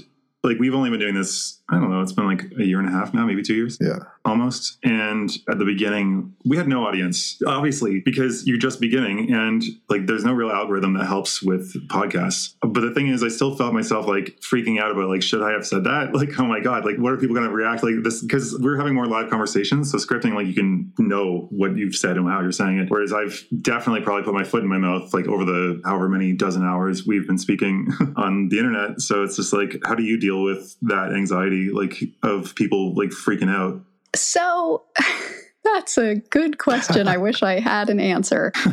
[0.45, 2.87] like we've only been doing this I don't know, it's been like a year and
[2.87, 3.77] a half now, maybe two years.
[3.81, 3.99] Yeah.
[4.23, 4.77] Almost.
[4.83, 10.05] And at the beginning, we had no audience, obviously, because you're just beginning and like
[10.05, 12.55] there's no real algorithm that helps with podcasts.
[12.61, 15.51] But the thing is, I still felt myself like freaking out about like, should I
[15.51, 16.13] have said that?
[16.25, 18.21] Like, oh my God, like what are people going to react like this?
[18.21, 19.91] Because we're having more live conversations.
[19.91, 22.89] So scripting, like you can know what you've said and how you're saying it.
[22.89, 26.31] Whereas I've definitely probably put my foot in my mouth like over the however many
[26.31, 29.01] dozen hours we've been speaking on the internet.
[29.01, 33.09] So it's just like, how do you deal with that anxiety, like of people like
[33.09, 33.81] freaking out?
[34.15, 34.83] So
[35.63, 37.07] that's a good question.
[37.07, 38.51] I wish I had an answer.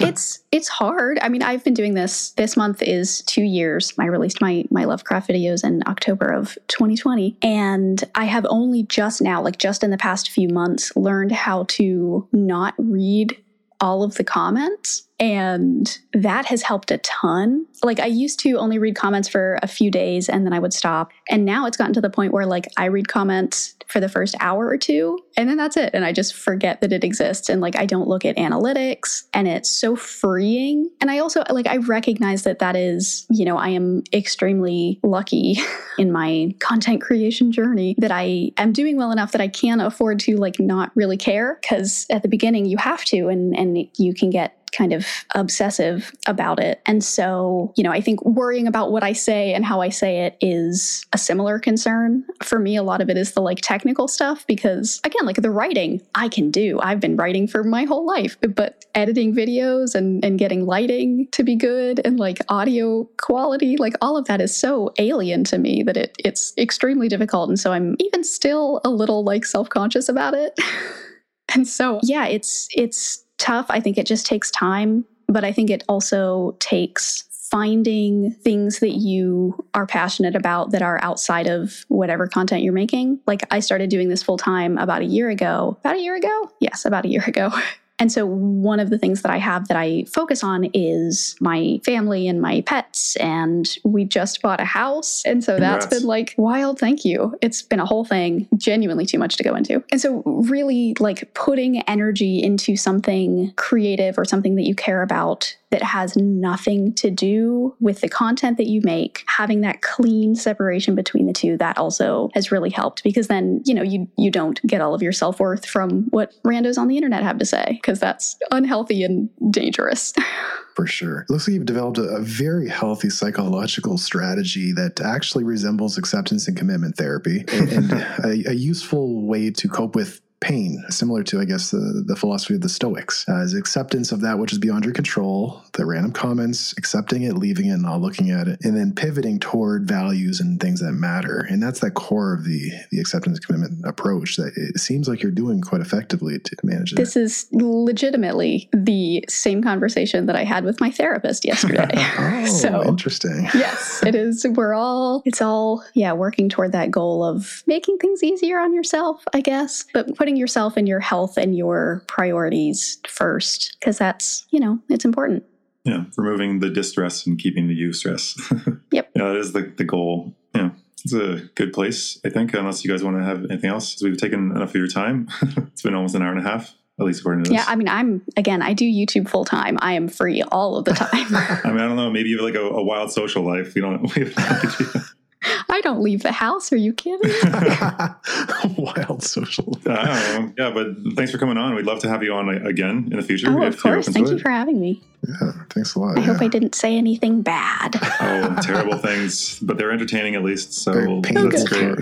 [0.00, 1.18] it's it's hard.
[1.20, 2.30] I mean, I've been doing this.
[2.30, 3.92] This month is two years.
[3.98, 9.20] I released my my Lovecraft videos in October of 2020, and I have only just
[9.20, 13.36] now, like just in the past few months, learned how to not read
[13.80, 15.07] all of the comments.
[15.20, 17.66] And that has helped a ton.
[17.82, 20.72] Like, I used to only read comments for a few days and then I would
[20.72, 21.10] stop.
[21.28, 24.36] And now it's gotten to the point where, like, I read comments for the first
[24.38, 25.90] hour or two and then that's it.
[25.94, 27.48] And I just forget that it exists.
[27.48, 30.88] And, like, I don't look at analytics and it's so freeing.
[31.00, 35.56] And I also, like, I recognize that that is, you know, I am extremely lucky
[35.98, 40.20] in my content creation journey that I am doing well enough that I can afford
[40.20, 41.58] to, like, not really care.
[41.64, 46.12] Cause at the beginning, you have to, and, and you can get kind of obsessive
[46.26, 46.80] about it.
[46.86, 50.26] And so, you know, I think worrying about what I say and how I say
[50.26, 52.24] it is a similar concern.
[52.42, 55.50] For me, a lot of it is the like technical stuff because, again, like the
[55.50, 56.78] writing I can do.
[56.80, 61.42] I've been writing for my whole life, but editing videos and, and getting lighting to
[61.42, 65.82] be good and like audio quality, like all of that is so alien to me
[65.82, 67.48] that it, it's extremely difficult.
[67.48, 70.58] And so I'm even still a little like self conscious about it.
[71.54, 73.66] and so, yeah, it's, it's, tough.
[73.68, 78.90] I think it just takes time, but I think it also takes finding things that
[78.90, 83.18] you are passionate about that are outside of whatever content you're making.
[83.26, 85.78] Like I started doing this full time about a year ago.
[85.80, 86.50] About a year ago?
[86.60, 87.50] Yes, about a year ago.
[87.98, 91.80] And so, one of the things that I have that I focus on is my
[91.84, 93.16] family and my pets.
[93.16, 95.22] And we just bought a house.
[95.24, 95.86] And so, Congrats.
[95.86, 96.78] that's been like wild.
[96.78, 97.36] Thank you.
[97.42, 99.82] It's been a whole thing, genuinely too much to go into.
[99.90, 105.56] And so, really, like putting energy into something creative or something that you care about
[105.70, 110.94] that has nothing to do with the content that you make, having that clean separation
[110.94, 114.64] between the two, that also has really helped because then, you know, you you don't
[114.66, 118.00] get all of your self-worth from what randos on the internet have to say because
[118.00, 120.12] that's unhealthy and dangerous.
[120.74, 121.22] For sure.
[121.22, 126.46] It looks like you've developed a, a very healthy psychological strategy that actually resembles acceptance
[126.46, 131.40] and commitment therapy and, and a, a useful way to cope with pain, similar to,
[131.40, 134.58] I guess, the, the philosophy of the Stoics, uh, is acceptance of that which is
[134.58, 138.76] beyond your control, the random comments, accepting it, leaving it, not looking at it, and
[138.76, 141.46] then pivoting toward values and things that matter.
[141.48, 145.32] And that's the core of the the acceptance commitment approach that it seems like you're
[145.32, 150.80] doing quite effectively to manage This is legitimately the same conversation that I had with
[150.80, 151.88] my therapist yesterday.
[151.94, 153.48] oh, so interesting.
[153.54, 154.46] yes, it is.
[154.48, 159.24] We're all, it's all, yeah, working toward that goal of making things easier on yourself,
[159.32, 164.60] I guess, but putting yourself and your health and your priorities first, because that's, you
[164.60, 165.42] know, it's important.
[165.84, 168.36] Yeah, removing the distress and keeping the eustress.
[168.92, 169.10] yep.
[169.16, 170.36] Yeah, that is the, the goal.
[170.54, 170.72] Yeah.
[171.02, 174.02] It's a good place, I think, unless you guys want to have anything else.
[174.02, 175.30] We've taken enough of your time.
[175.42, 177.58] it's been almost an hour and a half at least according to this.
[177.58, 179.78] Yeah, I mean, I'm again, I do YouTube full time.
[179.80, 181.08] I am free all of the time.
[181.64, 182.10] I mean, I don't know.
[182.10, 183.74] Maybe you have like a, a wild social life.
[183.74, 184.02] We don't.
[184.16, 185.14] We have
[185.68, 186.72] I don't leave the house.
[186.72, 187.30] Are you kidding?
[188.76, 189.78] Wild social.
[189.86, 191.74] yeah, but thanks for coming on.
[191.74, 193.48] We'd love to have you on again in the future.
[193.50, 194.08] Oh, of course.
[194.08, 195.02] Thank you for having me.
[195.26, 196.16] Yeah, thanks a lot.
[196.16, 196.26] I yeah.
[196.26, 197.96] hope I didn't say anything bad.
[198.20, 200.72] oh, terrible things, but they're entertaining at least.
[200.72, 201.98] So very that's great.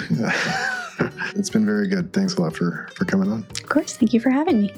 [1.34, 2.12] it's been very good.
[2.12, 3.47] Thanks a lot for for coming on.
[3.51, 3.97] Of course.
[3.97, 4.72] Thank you for having me.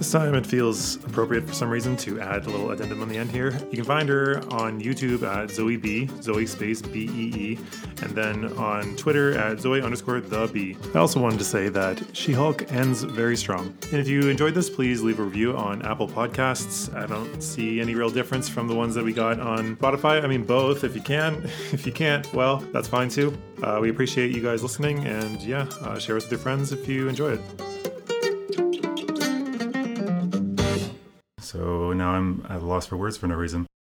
[0.00, 3.18] This time it feels appropriate for some reason to add a little addendum on the
[3.18, 3.52] end here.
[3.70, 7.58] You can find her on YouTube at Zoe Bee, Zoe space B E E,
[8.00, 10.74] and then on Twitter at Zoe underscore the B.
[10.94, 13.76] I also wanted to say that She Hulk ends very strong.
[13.92, 16.90] And if you enjoyed this, please leave a review on Apple Podcasts.
[16.96, 20.24] I don't see any real difference from the ones that we got on Spotify.
[20.24, 21.42] I mean, both if you can.
[21.72, 23.36] If you can't, well, that's fine too.
[23.62, 26.88] Uh, we appreciate you guys listening, and yeah, uh, share us with your friends if
[26.88, 27.79] you enjoy it.
[31.50, 33.66] So now I'm at a loss for words for no reason.